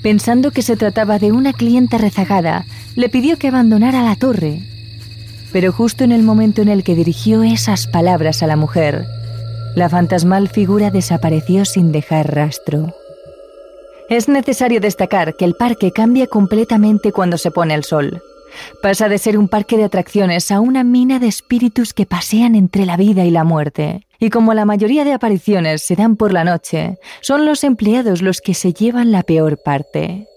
Pensando 0.01 0.51
que 0.51 0.61
se 0.61 0.77
trataba 0.77 1.19
de 1.19 1.33
una 1.33 1.51
clienta 1.51 1.97
rezagada, 1.97 2.65
le 2.95 3.09
pidió 3.09 3.37
que 3.37 3.49
abandonara 3.49 4.01
la 4.01 4.15
torre. 4.15 4.61
Pero 5.51 5.73
justo 5.73 6.05
en 6.05 6.13
el 6.13 6.23
momento 6.23 6.61
en 6.61 6.69
el 6.69 6.85
que 6.85 6.95
dirigió 6.95 7.43
esas 7.43 7.85
palabras 7.85 8.43
a 8.43 8.47
la 8.47 8.55
mujer, 8.55 9.05
la 9.75 9.89
fantasmal 9.89 10.47
figura 10.47 10.89
desapareció 10.89 11.65
sin 11.65 11.91
dejar 11.91 12.33
rastro. 12.33 12.95
Es 14.09 14.29
necesario 14.29 14.79
destacar 14.79 15.35
que 15.35 15.43
el 15.43 15.53
parque 15.53 15.91
cambia 15.91 16.27
completamente 16.27 17.11
cuando 17.11 17.37
se 17.37 17.51
pone 17.51 17.73
el 17.73 17.83
sol. 17.83 18.23
Pasa 18.81 19.09
de 19.09 19.17
ser 19.17 19.37
un 19.37 19.47
parque 19.47 19.77
de 19.77 19.85
atracciones 19.85 20.51
a 20.51 20.59
una 20.59 20.83
mina 20.83 21.19
de 21.19 21.27
espíritus 21.27 21.93
que 21.93 22.05
pasean 22.05 22.55
entre 22.55 22.85
la 22.85 22.97
vida 22.97 23.25
y 23.25 23.31
la 23.31 23.43
muerte. 23.43 24.07
Y 24.19 24.29
como 24.29 24.53
la 24.53 24.65
mayoría 24.65 25.03
de 25.03 25.13
apariciones 25.13 25.83
se 25.83 25.95
dan 25.95 26.15
por 26.15 26.33
la 26.33 26.43
noche, 26.43 26.97
son 27.21 27.45
los 27.45 27.63
empleados 27.63 28.21
los 28.21 28.41
que 28.41 28.53
se 28.53 28.73
llevan 28.73 29.11
la 29.11 29.23
peor 29.23 29.57
parte. 29.63 30.27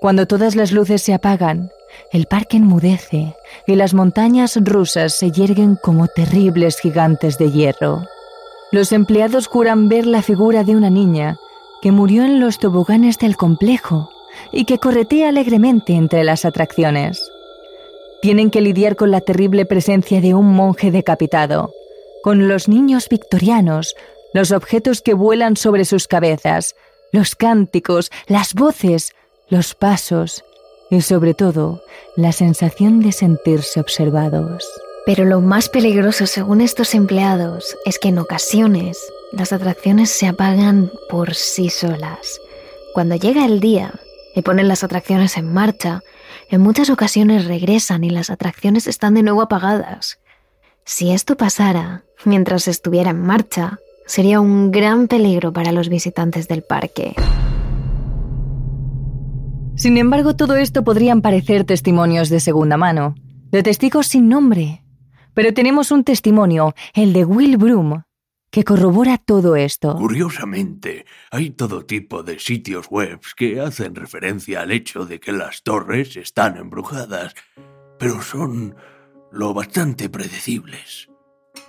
Cuando 0.00 0.26
todas 0.26 0.56
las 0.56 0.72
luces 0.72 1.02
se 1.02 1.14
apagan, 1.14 1.70
el 2.12 2.26
parque 2.26 2.56
enmudece 2.56 3.34
y 3.66 3.74
las 3.74 3.94
montañas 3.94 4.58
rusas 4.62 5.18
se 5.18 5.30
yerguen 5.30 5.76
como 5.76 6.08
terribles 6.08 6.78
gigantes 6.80 7.38
de 7.38 7.50
hierro. 7.50 8.06
Los 8.70 8.92
empleados 8.92 9.46
juran 9.46 9.88
ver 9.88 10.06
la 10.06 10.22
figura 10.22 10.64
de 10.64 10.76
una 10.76 10.90
niña 10.90 11.38
que 11.80 11.92
murió 11.92 12.24
en 12.24 12.40
los 12.40 12.58
toboganes 12.58 13.18
del 13.18 13.36
complejo 13.36 14.10
y 14.52 14.64
que 14.64 14.78
corretea 14.78 15.28
alegremente 15.28 15.94
entre 15.94 16.24
las 16.24 16.44
atracciones. 16.44 17.30
Tienen 18.20 18.50
que 18.50 18.60
lidiar 18.60 18.96
con 18.96 19.10
la 19.10 19.20
terrible 19.20 19.64
presencia 19.64 20.20
de 20.20 20.34
un 20.34 20.46
monje 20.46 20.90
decapitado, 20.90 21.72
con 22.22 22.48
los 22.48 22.68
niños 22.68 23.08
victorianos, 23.08 23.94
los 24.34 24.50
objetos 24.50 25.02
que 25.02 25.14
vuelan 25.14 25.56
sobre 25.56 25.84
sus 25.84 26.08
cabezas, 26.08 26.74
los 27.12 27.34
cánticos, 27.34 28.10
las 28.26 28.54
voces, 28.54 29.12
los 29.48 29.74
pasos 29.74 30.44
y 30.90 31.00
sobre 31.00 31.34
todo 31.34 31.82
la 32.16 32.32
sensación 32.32 33.00
de 33.00 33.12
sentirse 33.12 33.80
observados. 33.80 34.68
Pero 35.06 35.24
lo 35.24 35.40
más 35.40 35.68
peligroso, 35.68 36.26
según 36.26 36.60
estos 36.60 36.94
empleados, 36.94 37.76
es 37.86 37.98
que 37.98 38.08
en 38.08 38.18
ocasiones 38.18 38.98
las 39.32 39.52
atracciones 39.52 40.10
se 40.10 40.26
apagan 40.26 40.90
por 41.08 41.34
sí 41.34 41.70
solas. 41.70 42.40
Cuando 42.92 43.16
llega 43.16 43.46
el 43.46 43.60
día 43.60 43.94
y 44.34 44.42
ponen 44.42 44.68
las 44.68 44.84
atracciones 44.84 45.36
en 45.36 45.52
marcha, 45.52 46.02
en 46.50 46.60
muchas 46.60 46.90
ocasiones 46.90 47.46
regresan 47.46 48.04
y 48.04 48.10
las 48.10 48.30
atracciones 48.30 48.86
están 48.86 49.14
de 49.14 49.22
nuevo 49.22 49.42
apagadas. 49.42 50.20
Si 50.84 51.10
esto 51.10 51.36
pasara 51.36 52.04
mientras 52.24 52.68
estuviera 52.68 53.10
en 53.10 53.20
marcha, 53.20 53.78
sería 54.06 54.40
un 54.40 54.70
gran 54.70 55.06
peligro 55.06 55.52
para 55.52 55.72
los 55.72 55.88
visitantes 55.88 56.48
del 56.48 56.62
parque. 56.62 57.14
Sin 59.76 59.96
embargo, 59.96 60.34
todo 60.34 60.56
esto 60.56 60.82
podrían 60.82 61.22
parecer 61.22 61.64
testimonios 61.64 62.30
de 62.30 62.40
segunda 62.40 62.76
mano, 62.76 63.14
de 63.50 63.62
testigos 63.62 64.08
sin 64.08 64.28
nombre, 64.28 64.82
pero 65.34 65.54
tenemos 65.54 65.92
un 65.92 66.02
testimonio, 66.02 66.74
el 66.94 67.12
de 67.12 67.24
Will 67.24 67.58
Broom, 67.58 68.02
que 68.50 68.64
corrobora 68.64 69.18
todo 69.18 69.56
esto. 69.56 69.94
Curiosamente, 69.96 71.04
hay 71.30 71.50
todo 71.50 71.84
tipo 71.84 72.22
de 72.22 72.38
sitios 72.38 72.88
web 72.88 73.20
que 73.36 73.60
hacen 73.60 73.94
referencia 73.94 74.62
al 74.62 74.72
hecho 74.72 75.04
de 75.04 75.20
que 75.20 75.32
las 75.32 75.62
torres 75.62 76.16
están 76.16 76.56
embrujadas, 76.56 77.34
pero 77.98 78.22
son 78.22 78.76
lo 79.30 79.52
bastante 79.52 80.08
predecibles. 80.08 81.08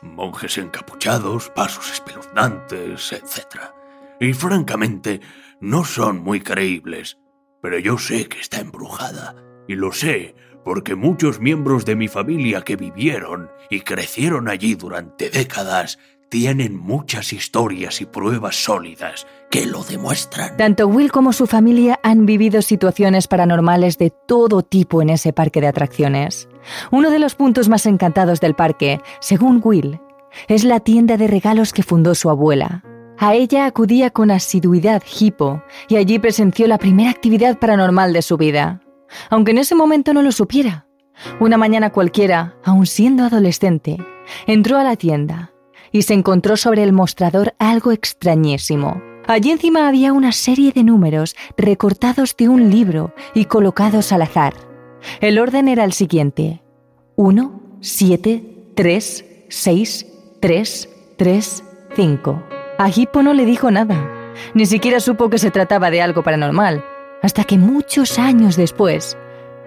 Monjes 0.02 0.58
encapuchados, 0.58 1.50
pasos 1.50 1.92
espeluznantes, 1.92 3.12
etc. 3.12 3.72
Y 4.20 4.34
francamente, 4.34 5.20
no 5.60 5.84
son 5.84 6.24
muy 6.24 6.40
creíbles, 6.40 7.18
pero 7.62 7.80
yo 7.80 7.98
sé 7.98 8.30
que 8.30 8.40
está 8.40 8.62
embrujada, 8.62 9.36
y 9.68 9.76
lo 9.76 9.92
sé 9.92 10.36
porque 10.64 10.96
muchos 10.96 11.40
miembros 11.40 11.86
de 11.86 11.96
mi 11.96 12.08
familia 12.08 12.62
que 12.62 12.76
vivieron 12.76 13.50
y 13.70 13.82
crecieron 13.82 14.50
allí 14.50 14.76
durante 14.76 15.30
décadas 15.30 15.98
tienen 16.30 16.78
muchas 16.78 17.34
historias 17.34 18.02
y 18.02 18.06
pruebas 18.06 18.56
sólidas 18.56 19.28
que 19.50 19.66
lo 19.66 19.84
demuestran. 19.84 20.58
Tanto 20.58 20.88
Will 20.88 21.12
como 21.12 21.34
su 21.34 21.48
familia 21.48 22.00
han 22.04 22.26
vivido 22.26 22.62
situaciones 22.62 23.28
paranormales 23.28 23.98
de 23.98 24.12
todo 24.12 24.62
tipo 24.62 25.02
en 25.02 25.10
ese 25.10 25.34
parque 25.34 25.62
de 25.62 25.68
atracciones. 25.68 26.48
Uno 26.92 27.10
de 27.10 27.20
los 27.20 27.36
puntos 27.36 27.68
más 27.68 27.86
encantados 27.86 28.40
del 28.40 28.56
parque, 28.56 29.02
según 29.20 29.62
Will, 29.64 30.00
es 30.48 30.64
la 30.64 30.80
tienda 30.80 31.18
de 31.18 31.28
regalos 31.28 31.74
que 31.74 31.84
fundó 31.84 32.16
su 32.16 32.30
abuela. 32.30 32.84
A 33.18 33.34
ella 33.34 33.66
acudía 33.66 34.12
con 34.12 34.32
asiduidad 34.32 35.04
Hippo 35.20 35.62
y 35.90 35.98
allí 35.98 36.20
presenció 36.20 36.68
la 36.68 36.78
primera 36.78 37.10
actividad 37.10 37.58
paranormal 37.58 38.14
de 38.14 38.22
su 38.22 38.38
vida 38.38 38.82
aunque 39.30 39.52
en 39.52 39.58
ese 39.58 39.76
momento 39.76 40.14
no 40.14 40.22
lo 40.22 40.32
supiera. 40.32 40.86
Una 41.40 41.58
mañana 41.58 41.92
cualquiera, 41.92 42.56
aun 42.64 42.86
siendo 42.86 43.24
adolescente, 43.24 43.98
entró 44.48 44.78
a 44.78 44.84
la 44.84 44.96
tienda 44.96 45.52
y 45.92 46.04
se 46.04 46.14
encontró 46.14 46.58
sobre 46.58 46.84
el 46.84 46.94
mostrador 46.94 47.54
algo 47.60 47.92
extrañísimo. 47.92 49.02
Allí 49.28 49.52
encima 49.52 49.88
había 49.88 50.12
una 50.14 50.32
serie 50.32 50.72
de 50.72 50.84
números 50.84 51.36
recortados 51.56 52.36
de 52.36 52.50
un 52.50 52.70
libro 52.70 53.14
y 53.34 53.46
colocados 53.46 54.12
al 54.12 54.24
azar. 54.24 54.56
El 55.22 55.40
orden 55.40 55.68
era 55.68 55.84
el 55.84 55.94
siguiente. 55.94 56.62
1, 57.16 57.62
7, 57.82 58.44
3, 58.76 59.26
6, 59.50 60.08
3, 60.40 60.90
3, 61.18 61.64
5. 61.96 62.44
A 62.78 62.90
Hippo 62.90 63.22
no 63.22 63.34
le 63.34 63.46
dijo 63.46 63.72
nada. 63.72 64.10
Ni 64.54 64.66
siquiera 64.66 65.00
supo 65.00 65.30
que 65.30 65.38
se 65.38 65.52
trataba 65.52 65.92
de 65.92 66.02
algo 66.02 66.24
paranormal, 66.24 66.84
hasta 67.22 67.44
que 67.44 67.58
muchos 67.58 68.18
años 68.18 68.56
después 68.56 69.18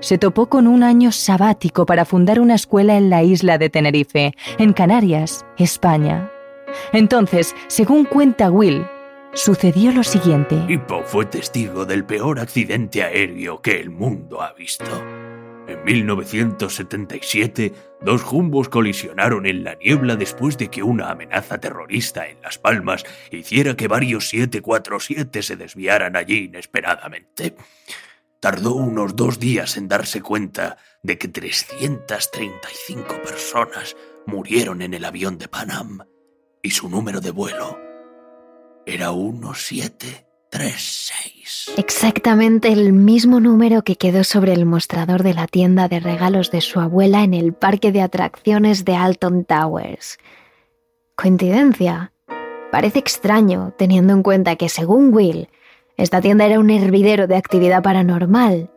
se 0.02 0.18
topó 0.18 0.48
con 0.48 0.66
un 0.66 0.82
año 0.82 1.12
sabático 1.12 1.86
para 1.86 2.04
fundar 2.04 2.40
una 2.40 2.56
escuela 2.56 2.98
en 2.98 3.08
la 3.08 3.22
isla 3.22 3.56
de 3.56 3.70
Tenerife, 3.70 4.34
en 4.58 4.72
Canarias, 4.74 5.46
España. 5.56 6.30
Entonces, 6.92 7.54
según 7.68 8.04
cuenta 8.04 8.50
Will, 8.50 8.84
sucedió 9.32 9.92
lo 9.92 10.02
siguiente. 10.02 10.56
Hippo 10.68 11.02
fue 11.04 11.24
testigo 11.26 11.86
del 11.86 12.04
peor 12.04 12.40
accidente 12.40 13.02
aéreo 13.02 13.62
que 13.62 13.80
el 13.80 13.90
mundo 13.90 14.42
ha 14.42 14.52
visto. 14.52 14.90
En 15.68 15.84
1977, 15.84 17.72
dos 18.00 18.22
jumbos 18.22 18.68
colisionaron 18.68 19.46
en 19.46 19.62
la 19.62 19.76
niebla 19.76 20.16
después 20.16 20.58
de 20.58 20.68
que 20.68 20.82
una 20.82 21.10
amenaza 21.10 21.58
terrorista 21.58 22.26
en 22.26 22.42
Las 22.42 22.58
Palmas 22.58 23.04
hiciera 23.30 23.76
que 23.76 23.86
varios 23.86 24.28
747 24.28 25.42
se 25.42 25.54
desviaran 25.56 26.16
allí 26.16 26.46
inesperadamente. 26.46 27.54
Tardó 28.42 28.74
unos 28.74 29.14
dos 29.14 29.38
días 29.38 29.76
en 29.76 29.86
darse 29.86 30.20
cuenta 30.20 30.78
de 31.04 31.16
que 31.16 31.28
335 31.28 33.22
personas 33.22 33.94
murieron 34.26 34.82
en 34.82 34.94
el 34.94 35.04
avión 35.04 35.38
de 35.38 35.46
Panam 35.46 36.00
y 36.60 36.70
su 36.70 36.88
número 36.88 37.20
de 37.20 37.30
vuelo 37.30 37.78
era 38.84 39.12
1736. 39.12 41.74
Exactamente 41.76 42.72
el 42.72 42.92
mismo 42.92 43.38
número 43.38 43.82
que 43.82 43.94
quedó 43.94 44.24
sobre 44.24 44.54
el 44.54 44.66
mostrador 44.66 45.22
de 45.22 45.34
la 45.34 45.46
tienda 45.46 45.86
de 45.86 46.00
regalos 46.00 46.50
de 46.50 46.62
su 46.62 46.80
abuela 46.80 47.22
en 47.22 47.34
el 47.34 47.52
parque 47.52 47.92
de 47.92 48.02
atracciones 48.02 48.84
de 48.84 48.96
Alton 48.96 49.44
Towers. 49.44 50.18
¿Coincidencia? 51.14 52.12
Parece 52.72 52.98
extraño, 52.98 53.72
teniendo 53.78 54.14
en 54.14 54.24
cuenta 54.24 54.56
que, 54.56 54.68
según 54.68 55.14
Will, 55.14 55.48
esta 56.02 56.20
tienda 56.20 56.46
era 56.46 56.58
un 56.58 56.68
hervidero 56.68 57.28
de 57.28 57.36
actividad 57.36 57.80
paranormal 57.80 58.70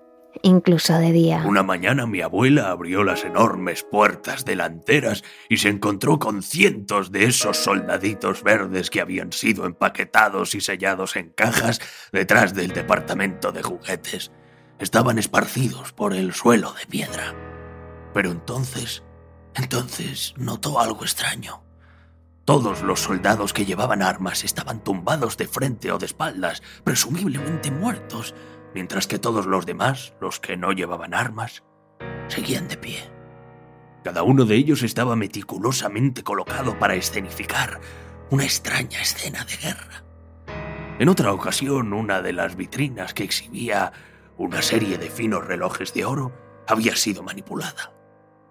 incluso 0.44 0.94
de 1.00 1.12
día. 1.12 1.44
Una 1.48 1.64
mañana 1.64 2.06
mi 2.06 2.22
abuela 2.22 2.70
abrió 2.70 3.04
las 3.04 3.24
enormes 3.24 3.84
puertas 3.84 4.46
delanteras 4.46 5.24
y 5.50 5.58
se 5.58 5.70
encontró 5.70 6.20
con 6.20 6.44
cientos 6.44 7.12
de 7.12 7.24
esos 7.24 7.58
soldaditos 7.58 8.44
verdes 8.44 8.92
que 8.92 9.02
habían 9.02 9.32
sido 9.32 9.66
empaquetados 9.66 10.54
y 10.54 10.62
sellados 10.62 11.16
en 11.16 11.30
cajas 11.32 11.80
detrás 12.12 12.54
del 12.54 12.74
departamento 12.74 13.52
de 13.52 13.64
juguetes. 13.64 14.32
Estaban 14.78 15.18
esparcidos 15.18 15.94
por 15.94 16.14
el 16.14 16.32
suelo 16.34 16.74
de 16.74 16.86
piedra. 16.86 17.34
Pero 18.14 18.30
entonces, 18.30 19.04
entonces 19.56 20.36
notó 20.38 20.80
algo 20.80 21.04
extraño. 21.04 21.65
Todos 22.46 22.84
los 22.84 23.00
soldados 23.00 23.54
que 23.54 23.66
llevaban 23.66 24.04
armas 24.04 24.44
estaban 24.44 24.84
tumbados 24.84 25.36
de 25.36 25.48
frente 25.48 25.92
o 25.92 25.98
de 25.98 26.06
espaldas, 26.06 26.62
presumiblemente 26.84 27.72
muertos, 27.72 28.36
mientras 28.76 29.08
que 29.08 29.18
todos 29.18 29.48
los 29.48 29.66
demás, 29.66 30.14
los 30.22 30.40
que 30.40 30.56
no 30.56 30.72
llevaban 30.72 31.16
armas, 31.16 31.64
seguían 32.28 32.68
de 32.68 32.78
pie. 32.78 33.00
Cada 34.04 34.22
uno 34.22 34.46
de 34.46 34.54
ellos 34.54 34.84
estaba 34.84 35.16
meticulosamente 35.16 36.22
colocado 36.22 36.78
para 36.78 36.94
escenificar 36.94 37.82
una 38.30 38.44
extraña 38.44 39.02
escena 39.02 39.44
de 39.46 39.58
guerra. 39.58 40.04
En 41.00 41.10
otra 41.10 41.34
ocasión, 41.34 41.94
una 41.94 42.22
de 42.22 42.34
las 42.34 42.56
vitrinas 42.56 43.16
que 43.16 43.24
exhibía 43.24 43.92
una 44.38 44.62
serie 44.62 45.00
de 45.00 45.10
finos 45.10 45.48
relojes 45.48 45.96
de 45.96 46.06
oro 46.06 46.32
había 46.68 46.96
sido 46.96 47.24
manipulada. 47.24 47.92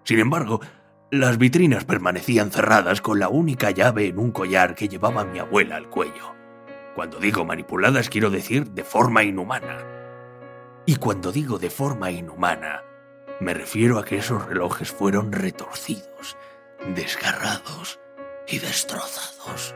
Sin 0.03 0.19
embargo, 0.19 0.59
las 1.11 1.37
vitrinas 1.37 1.85
permanecían 1.85 2.51
cerradas 2.51 2.99
con 2.99 3.19
la 3.19 3.29
única 3.29 3.69
llave 3.69 4.07
en 4.07 4.17
un 4.17 4.31
collar 4.31 4.73
que 4.73 4.87
llevaba 4.87 5.23
mi 5.23 5.39
abuela 5.39 5.75
al 5.75 5.89
cuello. 5.89 6.33
Cuando 6.95 7.19
digo 7.19 7.45
manipuladas 7.45 8.09
quiero 8.09 8.29
decir 8.29 8.71
de 8.71 8.83
forma 8.83 9.23
inhumana. 9.23 9.85
Y 10.85 10.95
cuando 10.95 11.31
digo 11.31 11.59
de 11.59 11.69
forma 11.69 12.11
inhumana, 12.11 12.83
me 13.39 13.53
refiero 13.53 13.99
a 13.99 14.05
que 14.05 14.17
esos 14.17 14.45
relojes 14.45 14.91
fueron 14.91 15.31
retorcidos, 15.31 16.37
desgarrados 16.95 17.99
y 18.47 18.59
destrozados. 18.59 19.75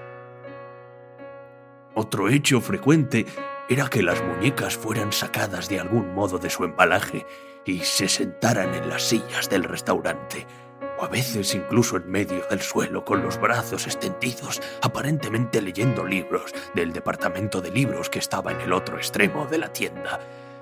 Otro 1.94 2.30
hecho 2.30 2.62
frecuente 2.62 3.26
era 3.68 3.88
que 3.88 4.02
las 4.02 4.24
muñecas 4.24 4.78
fueran 4.78 5.12
sacadas 5.12 5.70
de 5.70 5.80
algún 5.80 6.14
modo 6.14 6.40
de 6.40 6.50
su 6.50 6.64
embalaje 6.64 7.26
y 7.66 7.80
se 7.80 8.08
sentaran 8.08 8.74
en 8.74 8.90
las 8.90 9.04
sillas 9.04 9.50
del 9.50 9.64
restaurante, 9.64 10.48
o 11.00 11.06
a 11.06 11.08
veces 11.08 11.54
incluso 11.56 11.98
en 11.98 12.10
medio 12.10 12.46
del 12.50 12.62
suelo 12.62 13.06
con 13.06 13.22
los 13.22 13.40
brazos 13.40 13.86
extendidos, 13.86 14.62
aparentemente 14.82 15.62
leyendo 15.62 16.06
libros 16.06 16.54
del 16.76 16.94
departamento 16.94 17.62
de 17.62 17.72
libros 17.72 18.10
que 18.10 18.20
estaba 18.20 18.52
en 18.52 18.62
el 18.62 18.74
otro 18.74 18.98
extremo 18.98 19.46
de 19.46 19.58
la 19.58 19.72
tienda 19.72 20.20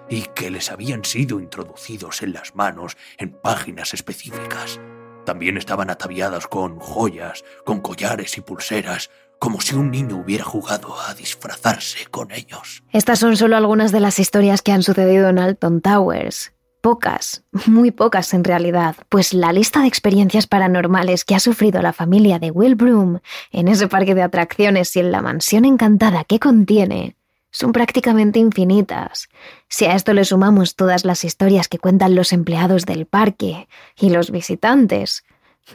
y 0.09 0.23
que 0.23 0.51
les 0.51 0.71
habían 0.71 1.03
sido 1.03 1.39
introducidos 1.39 2.21
en 2.21 2.33
las 2.33 2.55
manos 2.55 2.97
en 3.17 3.31
páginas 3.31 3.93
específicas. 3.93 4.79
También 5.25 5.57
estaban 5.57 5.89
ataviadas 5.89 6.47
con 6.47 6.79
joyas, 6.79 7.43
con 7.65 7.81
collares 7.81 8.37
y 8.37 8.41
pulseras, 8.41 9.09
como 9.39 9.59
si 9.61 9.75
un 9.75 9.91
niño 9.91 10.17
hubiera 10.17 10.43
jugado 10.43 10.99
a 10.99 11.13
disfrazarse 11.13 12.05
con 12.09 12.31
ellos. 12.31 12.83
Estas 12.93 13.19
son 13.19 13.35
solo 13.35 13.57
algunas 13.57 13.91
de 13.91 13.99
las 13.99 14.19
historias 14.19 14.61
que 14.61 14.71
han 14.71 14.83
sucedido 14.83 15.27
en 15.27 15.39
Alton 15.39 15.81
Towers. 15.81 16.53
Pocas, 16.87 17.43
muy 17.65 17.91
pocas 17.91 18.33
en 18.33 18.45
realidad, 18.45 18.95
pues 19.09 19.33
la 19.33 19.51
lista 19.51 19.81
de 19.81 19.89
experiencias 19.89 20.47
paranormales 20.47 21.25
que 21.25 21.35
ha 21.35 21.41
sufrido 21.41 21.81
la 21.81 21.91
familia 21.91 22.39
de 22.39 22.49
Will 22.49 22.75
Broom 22.75 23.19
en 23.51 23.67
ese 23.67 23.89
parque 23.89 24.15
de 24.15 24.21
atracciones 24.21 24.95
y 24.95 25.01
en 25.01 25.11
la 25.11 25.21
mansión 25.21 25.65
encantada 25.65 26.23
que 26.23 26.39
contiene 26.39 27.17
son 27.51 27.73
prácticamente 27.73 28.39
infinitas. 28.39 29.27
Si 29.67 29.83
a 29.83 29.95
esto 29.95 30.13
le 30.13 30.23
sumamos 30.23 30.77
todas 30.77 31.03
las 31.03 31.25
historias 31.25 31.67
que 31.67 31.77
cuentan 31.77 32.15
los 32.15 32.31
empleados 32.31 32.85
del 32.85 33.05
parque 33.05 33.67
y 33.99 34.09
los 34.09 34.31
visitantes, 34.31 35.25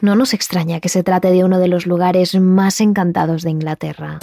no 0.01 0.15
nos 0.15 0.33
extraña 0.33 0.79
que 0.79 0.89
se 0.89 1.03
trate 1.03 1.29
de 1.29 1.43
uno 1.43 1.59
de 1.59 1.67
los 1.67 1.85
lugares 1.85 2.33
más 2.39 2.81
encantados 2.81 3.43
de 3.43 3.51
Inglaterra. 3.51 4.17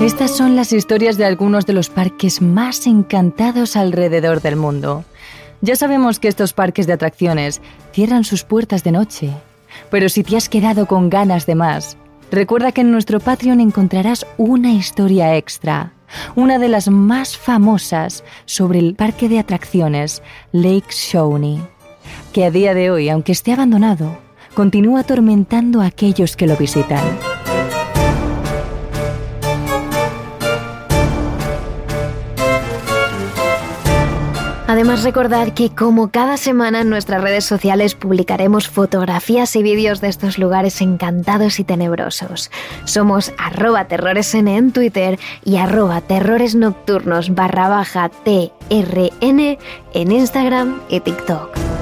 Estas 0.00 0.34
son 0.34 0.56
las 0.56 0.72
historias 0.72 1.18
de 1.18 1.26
algunos 1.26 1.66
de 1.66 1.74
los 1.74 1.90
parques 1.90 2.40
más 2.40 2.86
encantados 2.86 3.76
alrededor 3.76 4.40
del 4.40 4.56
mundo. 4.56 5.04
Ya 5.60 5.76
sabemos 5.76 6.18
que 6.18 6.28
estos 6.28 6.54
parques 6.54 6.86
de 6.86 6.94
atracciones 6.94 7.60
cierran 7.92 8.24
sus 8.24 8.42
puertas 8.42 8.82
de 8.82 8.92
noche, 8.92 9.30
pero 9.90 10.08
si 10.08 10.24
te 10.24 10.38
has 10.38 10.48
quedado 10.48 10.86
con 10.86 11.10
ganas 11.10 11.44
de 11.44 11.54
más, 11.54 11.98
recuerda 12.30 12.72
que 12.72 12.80
en 12.80 12.92
nuestro 12.92 13.20
Patreon 13.20 13.60
encontrarás 13.60 14.26
una 14.38 14.72
historia 14.72 15.36
extra, 15.36 15.92
una 16.34 16.58
de 16.58 16.68
las 16.68 16.88
más 16.88 17.36
famosas 17.36 18.24
sobre 18.46 18.78
el 18.78 18.94
parque 18.94 19.28
de 19.28 19.38
atracciones 19.38 20.22
Lake 20.52 20.88
Shawnee, 20.92 21.60
que 22.32 22.46
a 22.46 22.50
día 22.50 22.72
de 22.72 22.90
hoy, 22.90 23.10
aunque 23.10 23.32
esté 23.32 23.52
abandonado, 23.52 24.16
continúa 24.54 25.00
atormentando 25.00 25.82
a 25.82 25.86
aquellos 25.86 26.36
que 26.36 26.46
lo 26.46 26.56
visitan. 26.56 27.04
Además 34.70 35.02
recordad 35.02 35.52
que 35.52 35.70
como 35.70 36.12
cada 36.12 36.36
semana 36.36 36.82
en 36.82 36.90
nuestras 36.90 37.20
redes 37.20 37.44
sociales 37.44 37.96
publicaremos 37.96 38.68
fotografías 38.68 39.56
y 39.56 39.64
vídeos 39.64 40.00
de 40.00 40.06
estos 40.06 40.38
lugares 40.38 40.80
encantados 40.80 41.58
y 41.58 41.64
tenebrosos. 41.64 42.52
Somos 42.84 43.32
arroba 43.36 43.88
terroresn 43.88 44.46
en 44.46 44.70
Twitter 44.70 45.18
y 45.44 45.56
arroba 45.56 46.00
terroresnocturnos 46.02 47.34
barra 47.34 47.84
TRN 48.22 49.58
en 49.92 50.12
Instagram 50.12 50.80
y 50.88 51.00
TikTok. 51.00 51.79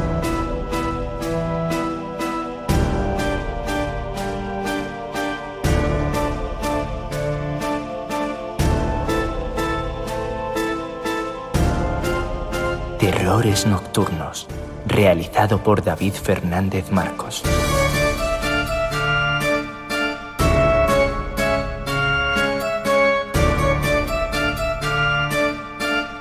Nocturnos, 13.38 14.48
realizado 14.84 15.62
por 15.62 15.84
David 15.84 16.12
Fernández 16.12 16.90
Marcos. 16.90 17.44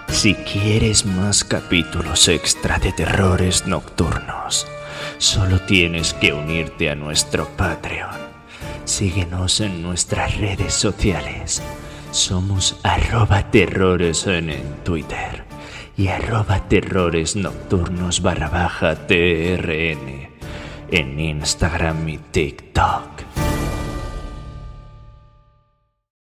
Si 0.10 0.36
quieres 0.36 1.08
más 1.08 1.44
capítulos 1.44 2.28
extra 2.28 2.78
de 2.78 2.92
Terrores 2.92 3.66
Nocturnos, 3.66 4.68
solo 5.18 5.60
tienes 5.62 6.14
que 6.14 6.34
unirte 6.34 6.92
a 6.92 6.96
nuestro 6.96 7.48
Patreon. 7.58 8.16
Síguenos 8.86 9.60
en 9.60 9.82
nuestras 9.82 10.38
redes 10.38 10.72
sociales. 10.72 11.64
Somos 12.12 12.80
arroba 12.84 13.50
terrores 13.50 14.28
en 14.28 14.54
Twitter 14.84 15.47
y 15.98 16.10
arroba 16.10 16.68
terrores 16.70 17.36
nocturnos 17.36 18.22
barra 18.22 18.50
baja 18.50 19.08
TRN 19.08 20.30
en 20.92 21.20
Instagram 21.20 22.08
y 22.08 22.18
TikTok. 22.20 23.47